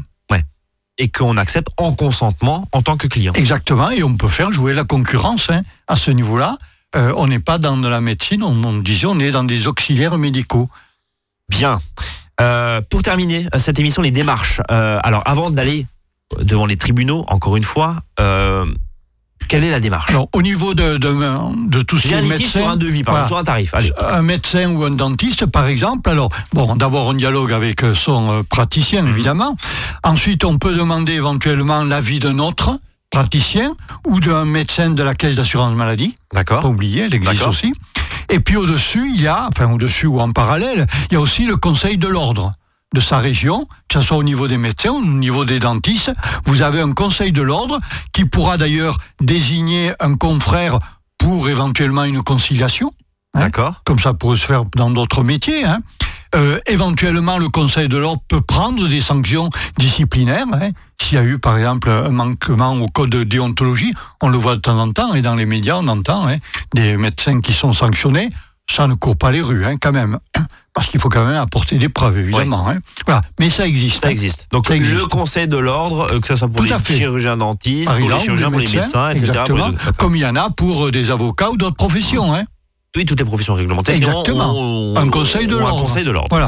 Et 0.99 1.07
qu'on 1.09 1.37
accepte 1.37 1.69
en 1.77 1.91
consentement 1.93 2.67
en 2.71 2.83
tant 2.83 2.97
que 2.97 3.07
client. 3.07 3.33
Exactement. 3.33 3.89
Et 3.89 4.03
on 4.03 4.15
peut 4.15 4.27
faire 4.27 4.51
jouer 4.51 4.75
la 4.75 4.83
concurrence 4.83 5.49
hein, 5.49 5.63
à 5.87 5.95
ce 5.95 6.11
niveau-là. 6.11 6.59
Euh, 6.95 7.11
on 7.17 7.25
n'est 7.25 7.39
pas 7.39 7.57
dans 7.57 7.75
de 7.77 7.87
la 7.87 7.99
médecine, 7.99 8.43
on, 8.43 8.63
on 8.63 8.77
disait, 8.77 9.07
on 9.07 9.19
est 9.19 9.31
dans 9.31 9.43
des 9.43 9.67
auxiliaires 9.67 10.19
médicaux. 10.19 10.69
Bien. 11.49 11.79
Euh, 12.41 12.81
pour 12.89 13.01
terminer 13.03 13.45
euh, 13.53 13.59
cette 13.59 13.79
émission, 13.79 14.01
les 14.01 14.11
démarches. 14.11 14.59
Euh, 14.71 14.99
alors, 15.03 15.21
avant 15.25 15.51
d'aller 15.51 15.85
devant 16.39 16.65
les 16.65 16.77
tribunaux, 16.77 17.25
encore 17.27 17.55
une 17.57 17.63
fois, 17.63 17.97
euh, 18.19 18.65
quelle 19.47 19.63
est 19.63 19.69
la 19.71 19.79
démarche? 19.79 20.09
Alors, 20.09 20.29
au 20.33 20.41
niveau 20.41 20.73
de, 20.73 20.97
de, 20.97 21.67
de 21.69 21.81
tout 21.83 21.97
ce 21.97 22.07
qui 22.07 22.13
est 22.13 22.21
médecin, 22.23 22.59
sur 22.61 22.69
un 22.69 22.75
devis, 22.77 23.03
par 23.03 23.13
voilà. 23.13 23.25
exemple, 23.25 23.43
sur 23.45 23.51
un 23.51 23.53
tarif. 23.53 23.73
Allez. 23.75 23.91
un 23.99 24.21
médecin 24.23 24.69
ou 24.71 24.83
un 24.83 24.91
dentiste, 24.91 25.45
par 25.45 25.67
exemple. 25.67 26.09
Alors, 26.09 26.29
bon, 26.53 26.75
d'abord, 26.75 27.11
un 27.11 27.13
dialogue 27.15 27.51
avec 27.53 27.81
son 27.93 28.43
praticien, 28.49 29.03
Mhm. 29.03 29.09
évidemment. 29.11 29.55
Ensuite, 30.03 30.43
on 30.43 30.57
peut 30.57 30.73
demander 30.75 31.13
éventuellement 31.13 31.83
l'avis 31.83 32.19
d'un 32.19 32.39
autre 32.39 32.79
praticien 33.11 33.75
ou 34.07 34.19
d'un 34.19 34.45
médecin 34.45 34.89
de 34.89 35.03
la 35.03 35.13
caisse 35.13 35.35
d'assurance 35.35 35.75
maladie. 35.75 36.15
Pas 36.31 36.37
D'accord. 36.39 36.65
oublier, 36.65 37.03
elle 37.03 37.13
existe 37.13 37.33
D'accord. 37.35 37.49
aussi. 37.49 37.71
Et 38.29 38.39
puis 38.39 38.55
au-dessus, 38.57 39.11
il 39.13 39.21
y 39.21 39.27
a, 39.27 39.47
enfin 39.47 39.71
au-dessus 39.71 40.07
ou 40.07 40.19
en 40.19 40.31
parallèle, 40.31 40.85
il 41.09 41.13
y 41.13 41.17
a 41.17 41.19
aussi 41.21 41.45
le 41.45 41.55
conseil 41.57 41.97
de 41.97 42.07
l'ordre 42.07 42.53
de 42.93 42.99
sa 42.99 43.17
région, 43.17 43.67
que 43.89 43.99
ce 43.99 44.01
soit 44.01 44.17
au 44.17 44.23
niveau 44.23 44.47
des 44.47 44.57
médecins 44.57 44.91
ou 44.91 44.97
au 44.97 45.05
niveau 45.05 45.45
des 45.45 45.59
dentistes. 45.59 46.11
Vous 46.45 46.61
avez 46.61 46.79
un 46.79 46.93
conseil 46.93 47.31
de 47.31 47.41
l'ordre 47.41 47.79
qui 48.11 48.25
pourra 48.25 48.57
d'ailleurs 48.57 48.97
désigner 49.19 49.93
un 49.99 50.15
confrère 50.15 50.77
pour 51.17 51.49
éventuellement 51.49 52.03
une 52.03 52.21
conciliation 52.21 52.91
hein. 53.33 53.39
D'accord. 53.39 53.81
comme 53.85 53.97
ça 53.99 54.13
pourrait 54.13 54.37
se 54.37 54.45
faire 54.45 54.65
dans 54.75 54.91
d'autres 54.91 55.23
métiers. 55.23 55.65
hein. 55.65 55.79
Euh, 56.35 56.59
éventuellement, 56.65 57.37
le 57.37 57.49
Conseil 57.49 57.87
de 57.87 57.97
l'ordre 57.97 58.21
peut 58.27 58.41
prendre 58.41 58.87
des 58.87 59.01
sanctions 59.01 59.49
disciplinaires. 59.77 60.45
hein. 60.53 60.69
S'il 61.01 61.17
y 61.17 61.21
a 61.21 61.23
eu, 61.23 61.37
par 61.37 61.57
exemple, 61.57 61.89
un 61.89 62.09
manquement 62.09 62.73
au 62.73 62.87
code 62.87 63.09
de 63.09 63.23
déontologie, 63.23 63.93
on 64.21 64.29
le 64.29 64.37
voit 64.37 64.55
de 64.55 64.61
temps 64.61 64.79
en 64.79 64.91
temps, 64.91 65.13
et 65.13 65.21
dans 65.21 65.35
les 65.35 65.45
médias, 65.45 65.77
on 65.77 65.87
entend 65.87 66.27
hein, 66.27 66.37
des 66.73 66.97
médecins 66.97 67.39
qui 67.41 67.53
sont 67.53 67.73
sanctionnés. 67.73 68.29
Ça 68.71 68.87
ne 68.87 68.93
court 68.93 69.17
pas 69.17 69.29
les 69.31 69.41
rues, 69.41 69.65
hein, 69.65 69.75
quand 69.79 69.91
même. 69.91 70.17
Parce 70.73 70.87
qu'il 70.87 70.99
faut 70.99 71.09
quand 71.09 71.23
même 71.25 71.35
apporter 71.35 71.77
des 71.77 71.89
preuves, 71.89 72.17
évidemment. 72.17 72.67
hein. 72.67 72.79
Voilà. 73.05 73.21
Mais 73.39 73.49
ça 73.51 73.67
existe. 73.67 74.01
Ça 74.01 74.07
hein. 74.07 74.11
existe. 74.11 74.47
Donc, 74.51 74.65
Ça 74.65 74.75
existe. 74.75 74.95
le 75.01 75.05
conseil 75.05 75.47
de 75.47 75.57
l'ordre, 75.57 76.07
euh, 76.11 76.19
que 76.19 76.25
ce 76.27 76.35
soit 76.37 76.47
pour 76.47 76.57
Tout 76.57 76.63
les 76.63 76.79
chirurgiens 76.97 77.37
dentistes, 77.37 77.89
Par 77.89 77.99
pour 77.99 78.09
les 78.09 78.17
chirurgiens, 78.17 78.49
pour 78.49 78.59
les 78.59 78.67
médecins, 78.69 79.09
etc. 79.11 79.25
exactement, 79.27 79.67
les- 79.67 79.77
comme 79.97 80.15
il 80.15 80.21
y 80.21 80.25
en 80.25 80.35
a 80.35 80.49
pour 80.49 80.87
euh, 80.87 80.91
des 80.91 81.11
avocats 81.11 81.51
ou 81.51 81.57
d'autres 81.57 81.75
professions. 81.75 82.33
hein. 82.33 82.45
Oui, 82.95 83.05
toutes 83.05 83.17
les 83.19 83.25
professions 83.25 83.55
réglementées. 83.55 83.93
Exactement. 83.95 84.93
Un 84.95 85.09
conseil 85.09 85.47
de 85.47 85.55
l'ordre. 85.57 85.77
Un 85.79 85.81
conseil 85.81 86.03
de 86.03 86.11
l'ordre. 86.11 86.27
Voilà. 86.29 86.45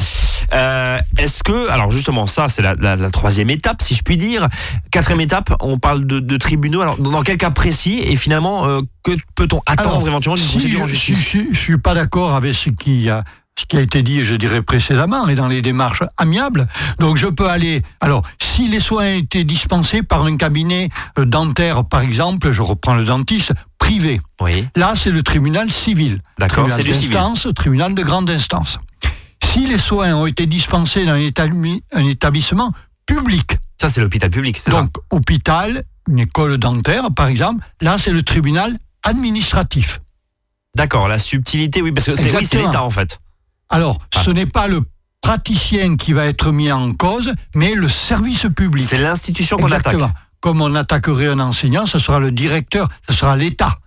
Euh, 0.54 1.00
Est-ce 1.18 1.42
que, 1.42 1.70
alors 1.72 1.90
justement, 1.90 2.28
ça, 2.28 2.48
c'est 2.50 2.62
la, 2.62 2.76
la- 2.76 2.96
la 2.96 3.10
troisième 3.10 3.50
étape, 3.50 3.82
si 3.82 3.96
je 3.96 4.04
puis 4.04 4.16
dire. 4.16 4.48
Quatrième 4.92 5.22
étape, 5.22 5.56
on 5.62 5.80
parle 5.80 6.06
de, 6.06 6.20
de 6.20 6.38
tribunaux. 6.38 6.82
Alors, 6.82 6.98
dans 6.98 7.24
quel 7.24 7.38
cas 7.38 7.50
précis 7.50 8.00
et 8.06 8.16
finalement, 8.16 8.68
euh, 8.68 8.82
que 9.04 9.14
peut-on 9.34 9.62
attendre 9.66 9.96
Alors, 9.96 10.08
éventuellement 10.08 10.36
d'une 10.36 10.46
si 10.46 10.52
procédure 10.52 10.82
en 10.82 10.86
je- 10.86 10.92
justice 10.92 11.18
si 11.18 11.48
je, 11.50 11.56
je 11.56 11.60
suis 11.60 11.78
pas 11.80 11.96
d'accord 11.96 12.36
avec 12.36 12.54
ce 12.54 12.70
qui 12.70 13.10
a 13.10 13.24
ce 13.58 13.64
qui 13.66 13.78
a 13.78 13.80
été 13.80 14.04
dit, 14.04 14.22
je 14.26 14.36
dirais 14.36 14.62
précédemment, 14.62 15.30
et 15.30 15.36
dans 15.36 15.48
les 15.48 15.62
démarches 15.62 16.04
amiables. 16.18 16.68
Donc 17.00 17.16
je 17.16 17.28
peux 17.28 17.48
aller. 17.50 17.82
Alors, 18.02 18.22
si 18.42 18.68
les 18.68 18.82
soins 18.82 19.14
étaient 19.14 19.46
dispensés 19.46 20.04
par 20.04 20.26
un 20.26 20.36
cabinet 20.36 20.90
euh, 21.18 21.24
dentaire, 21.24 21.86
par 21.86 22.02
exemple, 22.02 22.52
je 22.52 22.62
reprends 22.62 22.96
le 22.96 23.06
dentiste 23.06 23.54
privé. 23.86 24.20
Oui, 24.42 24.68
Là, 24.76 24.94
c'est 24.96 25.12
le 25.12 25.22
tribunal 25.22 25.72
civil. 25.72 26.20
d'accord, 26.40 26.68
c'est 26.72 26.84
du 26.84 26.94
civil. 26.94 27.16
tribunal 27.56 27.94
de 27.94 28.02
grande 28.04 28.30
instance. 28.30 28.80
Si 29.44 29.68
les 29.68 29.78
soins 29.78 30.14
ont 30.16 30.26
été 30.26 30.48
dispensés 30.48 31.06
dans 31.06 31.14
un 31.14 31.20
établi- 31.20 31.82
un 31.94 32.06
établissement 32.06 32.72
public, 33.06 33.56
Ça, 33.80 33.88
c'est 33.90 34.02
l'hôpital 34.02 34.30
public, 34.32 34.58
c'est 34.58 34.72
ça 34.72 34.82
donc 34.82 34.92
hôpital, 35.12 35.84
une 36.10 36.20
école 36.20 36.58
dentaire, 36.58 37.10
par 37.16 37.28
exemple, 37.28 37.64
là, 37.82 37.98
c'est 38.00 38.12
le 38.12 38.24
tribunal 38.24 38.76
administratif. 39.04 40.02
D'accord, 40.76 41.08
la 41.08 41.20
subtilité, 41.20 41.82
oui, 41.82 41.92
parce 41.92 42.08
que 42.08 42.16
c'est 42.16 42.34
oui, 42.36 42.48
l'État 42.54 42.84
en 42.84 42.90
fait. 42.90 43.20
Alors, 43.70 44.00
Ah. 44.16 44.24
ce 44.24 44.32
n'est 44.32 44.46
pas 44.48 44.68
le 44.68 44.82
praticien 45.22 45.96
qui 45.96 46.14
va 46.14 46.26
être 46.26 46.52
mis 46.52 46.72
en 46.72 46.92
cause, 46.92 47.34
mais 47.56 47.74
le 47.76 47.88
service 47.88 48.48
public. 48.56 48.84
C'est 48.84 48.98
l'institution 48.98 49.58
qu'on 49.58 49.72
attaque. 49.72 49.98
Comme 50.46 50.62
on 50.62 50.76
attaquerait 50.76 51.26
un 51.26 51.40
enseignant, 51.40 51.88
ce 51.88 51.98
sera 51.98 52.20
le 52.20 52.32
directeur, 52.32 52.88
ce 53.10 53.16
sera 53.16 53.36
l'État 53.36 53.80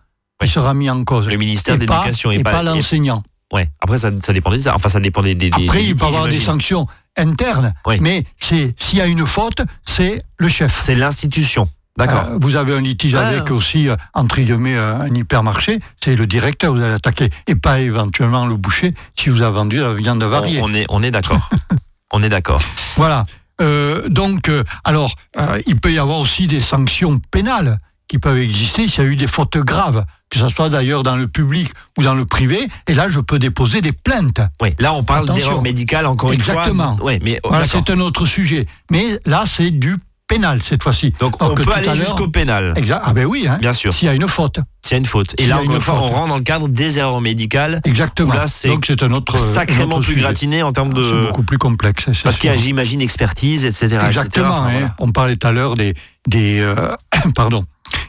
qui 0.42 0.49
sera 0.49 0.75
mis 0.75 0.90
en 0.90 1.05
cause. 1.05 1.29
Le 1.29 1.37
ministère 1.37 1.77
Et 1.77 1.79
de 1.79 1.83
l'Éducation 1.87 2.33
et 2.33 2.42
pas- 2.42 2.64
l'enseignent. 2.64 3.14
Ouais. 3.53 3.68
Après, 3.81 3.97
ça, 3.99 4.11
ça 4.21 4.33
dépend 4.33 4.51
des. 4.51 4.66
Enfin, 4.66 4.88
ça 4.88 4.99
dépend 4.99 5.23
des. 5.23 5.37
Après, 5.53 5.79
des 5.79 5.85
il 5.85 5.94
peut 5.94 6.07
y 6.07 6.09
avoir 6.09 6.27
des 6.27 6.40
sanctions 6.40 6.88
internes, 7.16 7.73
Oui. 7.87 7.99
mais 8.01 8.25
c'est 8.38 8.75
s'il 8.77 8.99
y 8.99 9.01
a 9.01 9.07
une 9.07 9.25
faute, 9.25 9.61
c'est 9.85 10.21
le 10.37 10.49
chef. 10.49 10.83
C'est 10.83 10.97
l'institution. 10.97 11.68
D'accord. 11.97 12.25
Euh, 12.29 12.38
vous 12.40 12.57
avez 12.57 12.75
un 12.75 12.81
litige 12.81 13.14
Ah. 13.14 13.29
avec 13.29 13.53
aussi, 13.53 13.88
euh, 13.88 13.94
entre 14.12 14.40
guillemets, 14.40 14.75
euh, 14.75 14.99
un 15.03 15.14
hypermarché, 15.14 15.79
c'est 16.03 16.16
le 16.16 16.27
directeur 16.27 16.73
que 16.73 16.77
vous 16.79 16.83
allez 16.83 16.94
attaquer, 16.94 17.31
et 17.47 17.55
pas 17.55 17.79
éventuellement 17.79 18.47
le 18.47 18.57
boucher 18.57 18.94
si 19.16 19.29
vous 19.29 19.42
avez 19.42 19.55
vendu 19.55 19.77
la 19.79 19.94
viande 19.94 20.21
avariée. 20.25 20.61
on, 20.61 20.64
on 20.64 20.75
est, 20.75 20.87
on 20.88 21.05
est 21.05 21.12
d'accord. 21.12 21.49
on 22.12 22.21
est 22.25 22.29
d'accord. 22.29 22.61
Voilà. 22.97 23.23
Euh, 23.61 24.09
donc, 24.09 24.49
euh, 24.49 24.64
alors, 24.85 25.14
euh, 25.38 25.61
il 25.66 25.77
peut 25.77 25.92
y 25.92 25.99
avoir 25.99 26.18
aussi 26.18 26.47
des 26.47 26.61
sanctions 26.61 27.21
pénales 27.31 27.79
qui 28.07 28.18
peuvent 28.18 28.38
exister 28.38 28.88
s'il 28.88 29.05
y 29.05 29.07
a 29.07 29.11
eu 29.11 29.16
des 29.16 29.27
fautes 29.27 29.59
graves, 29.59 30.05
que 30.31 30.38
ce 30.38 30.49
soit 30.49 30.71
d'ailleurs 30.71 31.03
dans 31.03 31.16
le 31.16 31.29
public 31.29 31.71
ou 31.99 32.03
dans 32.03 32.14
le 32.14 32.25
privé. 32.25 32.66
Et 32.87 32.94
là, 32.94 33.09
je 33.09 33.21
peux 33.21 33.38
déposer 33.38 33.83
des 33.83 33.92
plaintes. 33.92 34.40
Oui. 34.62 34.71
Là, 34.79 34.94
on 34.94 35.05
parle 35.05 35.29
d'erreur 35.29 35.61
médicale 35.61 36.07
encore 36.07 36.33
Exactement. 36.33 36.92
une 36.92 36.97
fois. 36.97 37.07
Ouais, 37.07 37.18
mais 37.23 37.38
oh, 37.42 37.49
Voilà, 37.51 37.66
c'est 37.66 37.90
un 37.90 38.01
autre 38.01 38.25
sujet. 38.25 38.66
Mais 38.90 39.21
là, 39.27 39.44
c'est 39.47 39.71
du 39.71 39.97
pénal 40.29 40.61
cette 40.62 40.83
fois-ci. 40.83 41.12
Donc, 41.19 41.35
Alors 41.41 41.53
on 41.53 41.55
peut 41.57 41.73
aller 41.73 41.95
jusqu'au 41.95 42.29
pénal. 42.29 42.73
Exact. 42.77 43.03
Ah 43.05 43.12
ben 43.12 43.25
oui, 43.27 43.47
hein, 43.49 43.59
Bien 43.61 43.73
sûr. 43.73 43.93
s'il 43.93 44.07
y 44.07 44.09
a 44.11 44.14
une 44.14 44.29
faute. 44.29 44.61
S'il 44.85 44.93
y 44.93 44.95
a 44.95 44.99
une 44.99 45.07
faute. 45.07 45.35
Et 45.41 45.47
là, 45.47 45.61
encore 45.61 46.03
on 46.05 46.09
rentre 46.09 46.29
dans 46.29 46.37
le 46.37 46.43
cadre 46.43 46.69
des 46.69 46.99
erreurs 46.99 47.21
médicales. 47.21 47.81
Exactement. 47.85 48.35
Là, 48.35 48.47
c'est 48.47 48.69
Donc 48.69 48.85
c'est 48.87 49.03
un 49.03 49.12
autre 49.12 49.35
un 49.35 49.38
sacrément 49.38 49.97
autre 49.97 50.05
plus 50.05 50.12
sujet. 50.14 50.25
gratiné 50.25 50.62
en 50.62 50.73
termes 50.73 50.93
C'est 50.95 51.01
de. 51.01 51.23
beaucoup 51.23 51.43
plus 51.43 51.59
complexe. 51.59 52.05
c'est 52.12 52.23
Parce 52.23 52.37
qu'il 52.37 52.51
y 52.51 52.53
a, 52.53 52.57
j'imagine, 52.57 53.01
expertise, 53.01 53.64
etc. 53.64 53.87
etc. 53.87 54.05
Exactement. 54.07 54.49
Enfin, 54.51 54.67
hein. 54.67 54.71
voilà. 54.73 54.95
On 54.99 55.11
parlait 55.11 55.37
tout 55.37 55.47
à 55.49 55.53
l'heure 55.53 55.75
des, 55.75 55.95
des 56.29 56.61
euh, 56.61 56.75
pardon, 57.35 57.64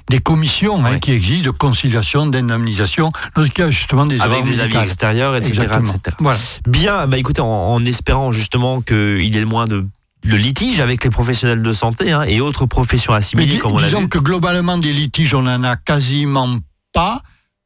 des 0.10 0.20
commissions 0.20 0.84
hein, 0.86 1.00
qui 1.00 1.12
existent 1.14 1.46
de 1.46 1.52
conciliation, 1.52 2.26
d'indemnisation, 2.28 3.10
lorsqu'il 3.36 3.64
y 3.64 3.68
a 3.68 3.72
justement 3.72 4.06
des 4.06 4.20
Avec 4.22 4.44
des 4.44 4.60
avis 4.60 4.78
extérieurs, 4.78 5.36
etc. 5.36 5.54
Etc. 5.80 5.98
Voilà. 6.20 6.38
Bien, 6.68 7.08
bah 7.08 7.18
écoutez, 7.18 7.42
en, 7.42 7.46
en 7.48 7.86
espérant 7.86 8.32
justement 8.32 8.82
qu'il 8.82 9.22
y 9.34 9.38
ait 9.38 9.40
le 9.40 9.46
moins 9.46 9.66
de, 9.68 9.86
de 10.26 10.36
litiges 10.36 10.80
avec 10.80 11.04
les 11.04 11.10
professionnels 11.10 11.62
de 11.62 11.74
santé 11.74 12.12
hein, 12.12 12.24
et 12.24 12.42
autres 12.42 12.66
professions 12.66 13.14
assimilées, 13.14 13.58
comme 13.58 13.74
on 13.74 13.82
disons 13.82 14.02
vu. 14.02 14.10
que 14.10 14.20
globalement 14.20 14.78
des 14.78 14.92
litiges, 14.92 15.34
on 15.34 15.44
n'en 15.44 15.64
a 15.64 15.76
quasiment 15.76 16.58
pas. 16.94 17.22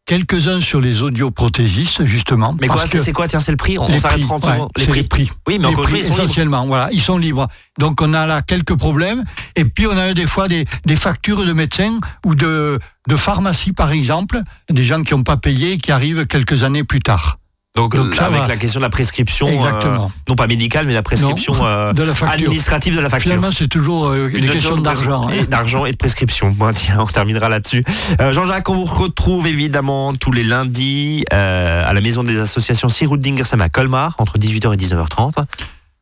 Quelques-uns 0.06 0.60
sur 0.60 0.82
les 0.82 1.02
audioprothésistes, 1.02 2.04
justement. 2.04 2.54
Mais 2.60 2.68
quoi, 2.68 2.86
c'est 2.86 3.14
quoi 3.14 3.30
Tiens, 3.30 3.40
c'est 3.40 3.52
le 3.52 3.58
prix 3.58 3.78
On, 3.80 3.88
s'arrête 4.00 4.20
30 4.20 4.44
ouais. 4.44 4.58
Les 4.76 4.86
prix. 4.86 4.94
les 4.96 5.04
prix. 5.04 5.32
Oui, 5.48 5.60
mais 5.62 5.70
les 5.70 5.76
prix, 5.76 6.00
ils 6.00 6.04
sont 6.04 6.10
libres. 6.10 6.24
essentiellement, 6.24 6.68
voilà, 6.68 6.90
ils 6.92 7.00
sont 7.02 7.18
libres. 7.18 7.48
Donc 7.80 8.02
on 8.02 8.14
a 8.14 8.26
là 8.26 8.42
quelques 8.42 8.76
problèmes. 8.76 9.24
Et 9.56 9.64
puis 9.64 9.88
on 9.88 9.98
a 9.98 10.14
des 10.14 10.26
fois 10.26 10.50
des, 10.50 10.66
des 10.86 10.96
factures 10.98 11.46
de 11.46 11.54
médecins 11.54 12.00
ou 12.26 12.36
de, 12.36 12.80
de 13.08 13.16
pharmacie, 13.16 13.72
par 13.72 13.94
exemple, 13.94 14.42
des 14.70 14.84
gens 14.84 15.04
qui 15.04 15.14
n'ont 15.14 15.24
pas 15.24 15.38
payé 15.38 15.74
et 15.74 15.78
qui 15.78 15.94
arrivent 15.94 16.28
quelques 16.28 16.64
années 16.64 16.84
plus 16.84 17.00
tard. 17.00 17.38
Donc, 17.76 17.96
avec 17.96 18.42
va. 18.42 18.48
la 18.48 18.58
question 18.58 18.80
de 18.80 18.84
la 18.86 18.92
prescription, 18.92 19.48
Exactement. 19.48 20.06
euh, 20.06 20.20
non 20.30 20.36
pas 20.36 20.46
médicale, 20.46 20.86
mais 20.86 20.94
la 20.94 21.02
prescription 21.02 21.56
Non, 21.56 21.66
euh, 21.66 21.92
de 21.94 22.04
la 22.04 22.14
administrative 22.30 22.96
de 22.96 23.02
la 23.02 23.10
facture. 23.10 23.32
Finalement, 23.32 23.50
c'est 23.52 23.68
toujours 23.68 24.10
euh, 24.10 24.30
Une 24.32 24.60
chose 24.60 24.84
d'argent. 24.84 25.28
Hein. 25.28 25.44
d'argent 25.50 25.86
et 25.88 25.92
de 25.92 25.98
prescription. 25.98 26.52
Bon, 26.52 26.72
tiens, 26.72 26.98
on 27.00 27.08
terminera 27.08 27.50
là-dessus. 27.50 27.84
Euh, 28.22 28.32
Jean-Jacques, 28.32 28.70
on 28.70 28.76
vous 28.76 28.84
retrouve 28.84 29.48
évidemment 29.48 30.14
tous 30.14 30.32
les 30.32 30.44
lundis 30.44 31.26
euh, 31.34 31.84
à 31.84 31.94
la 31.94 32.02
maison 32.02 32.22
des 32.22 32.38
associations 32.38 32.90
Siroud 32.90 33.20
Dingersam 33.20 33.60
à 33.62 33.70
Colmar, 33.70 34.14
entre 34.20 34.38
18h 34.38 34.72
et 34.72 34.78
19h30, 34.78 35.44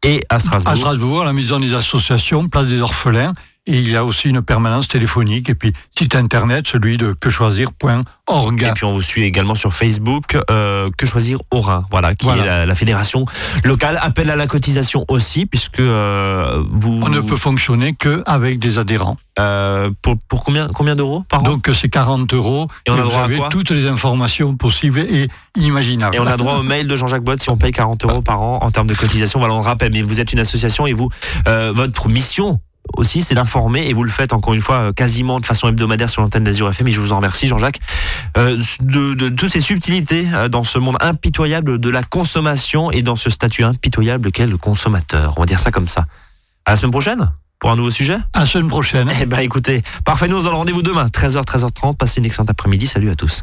et 0.03 0.25
à 0.27 0.39
Strasbourg. 0.39 0.73
À 0.73 0.75
Strasbourg, 0.75 1.21
à 1.21 1.25
la 1.25 1.33
maison 1.33 1.61
des 1.61 1.73
associations, 1.73 2.49
place 2.49 2.67
des 2.67 2.81
orphelins. 2.81 3.31
Et 3.67 3.77
il 3.77 3.89
y 3.91 3.95
a 3.95 4.03
aussi 4.03 4.29
une 4.29 4.41
permanence 4.41 4.87
téléphonique. 4.87 5.47
Et 5.49 5.53
puis, 5.55 5.71
site 5.95 6.15
internet, 6.15 6.65
celui 6.67 6.97
de 6.97 7.13
quechoisir.org. 7.13 8.63
Et 8.63 8.71
puis 8.73 8.85
on 8.85 8.93
vous 8.93 9.01
suit 9.03 9.23
également 9.23 9.53
sur 9.55 9.73
Facebook, 9.73 10.37
euh, 10.49 10.89
que 10.97 11.05
choisir 11.05 11.37
au 11.51 11.61
Rhin, 11.61 11.85
voilà, 11.91 12.15
qui 12.15 12.25
Voilà. 12.25 12.41
est 12.43 12.45
la, 12.47 12.65
la 12.65 12.75
fédération 12.75 13.25
locale. 13.63 13.99
Appel 14.01 14.29
à 14.31 14.35
la 14.35 14.47
cotisation 14.47 15.05
aussi, 15.09 15.45
puisque 15.45 15.79
euh, 15.79 16.63
vous 16.71 17.01
On 17.03 17.09
ne 17.09 17.19
peut 17.21 17.35
fonctionner 17.35 17.93
qu'avec 17.93 18.57
des 18.59 18.79
adhérents. 18.79 19.17
euh, 19.39 19.91
pour, 20.01 20.15
pour 20.27 20.43
combien 20.43 20.67
combien 20.67 20.95
d'euros 20.95 21.23
par 21.29 21.41
an? 21.41 21.43
Donc 21.43 21.69
c'est 21.73 21.87
40 21.89 22.33
euros. 22.33 22.67
Et 22.87 22.91
on 22.91 22.95
a 22.95 23.01
vous 23.03 23.09
droit 23.09 23.23
à 23.25 23.29
quoi? 23.29 23.49
toutes 23.49 23.71
les 23.71 23.85
informations 23.85 24.55
possibles 24.55 24.99
et 25.01 25.27
inimaginables. 25.55 26.15
Et 26.15 26.19
on 26.19 26.25
a 26.27 26.35
droit 26.37 26.55
au 26.55 26.63
mail 26.63 26.87
de 26.87 26.95
Jean-Jacques 26.95 27.23
Boite 27.23 27.41
si 27.41 27.49
on 27.51 27.57
paye 27.57 27.71
40 27.71 28.05
euros 28.05 28.21
par 28.23 28.41
an 28.41 28.59
en 28.61 28.71
termes 28.71 28.87
de 28.87 28.95
cotisation. 28.95 29.39
Voilà, 29.39 29.53
on 29.53 29.59
le 29.59 29.65
rappelle, 29.65 29.91
mais 29.93 30.01
vous 30.01 30.19
êtes 30.19 30.33
une 30.33 30.39
association 30.39 30.87
et 30.87 30.93
vous, 30.93 31.09
euh, 31.47 31.71
votre 31.73 32.09
mission 32.09 32.59
aussi, 32.97 33.21
c'est 33.21 33.35
d'informer 33.35 33.87
et 33.87 33.93
vous 33.93 34.03
le 34.03 34.09
faites 34.09 34.33
encore 34.33 34.53
une 34.53 34.61
fois 34.61 34.77
euh, 34.77 34.93
quasiment 34.93 35.39
de 35.39 35.45
façon 35.45 35.67
hebdomadaire 35.67 36.09
sur 36.09 36.21
l'antenne 36.21 36.43
d'Azur 36.43 36.69
FM. 36.69 36.87
Et 36.87 36.91
je 36.91 36.99
vous 36.99 37.11
en 37.11 37.17
remercie, 37.17 37.47
Jean-Jacques, 37.47 37.79
euh, 38.37 38.61
de, 38.79 39.13
de 39.13 39.29
toutes 39.29 39.51
ces 39.51 39.61
subtilités 39.61 40.27
euh, 40.33 40.49
dans 40.49 40.63
ce 40.63 40.77
monde 40.79 40.97
impitoyable 40.99 41.79
de 41.79 41.89
la 41.89 42.03
consommation 42.03 42.91
et 42.91 43.01
dans 43.01 43.15
ce 43.15 43.29
statut 43.29 43.63
impitoyable 43.63 44.31
qu'est 44.31 44.47
le 44.47 44.57
consommateur. 44.57 45.33
On 45.37 45.41
va 45.41 45.45
dire 45.45 45.59
ça 45.59 45.71
comme 45.71 45.87
ça. 45.87 46.05
À 46.65 46.71
la 46.71 46.77
semaine 46.77 46.91
prochaine 46.91 47.31
pour 47.59 47.69
un 47.69 47.75
nouveau 47.75 47.91
sujet? 47.91 48.17
À 48.33 48.39
la 48.39 48.45
semaine 48.47 48.69
prochaine. 48.69 49.11
Eh 49.21 49.25
ben 49.27 49.39
écoutez, 49.39 49.83
parfait, 50.03 50.27
nous 50.27 50.37
on 50.37 50.39
se 50.39 50.45
donne 50.45 50.55
rendez-vous 50.55 50.81
demain, 50.81 51.05
13h, 51.05 51.43
13h30. 51.45 51.95
Passez 51.95 52.19
une 52.19 52.25
excellente 52.25 52.49
après-midi. 52.49 52.87
Salut 52.87 53.11
à 53.11 53.15
tous. 53.15 53.39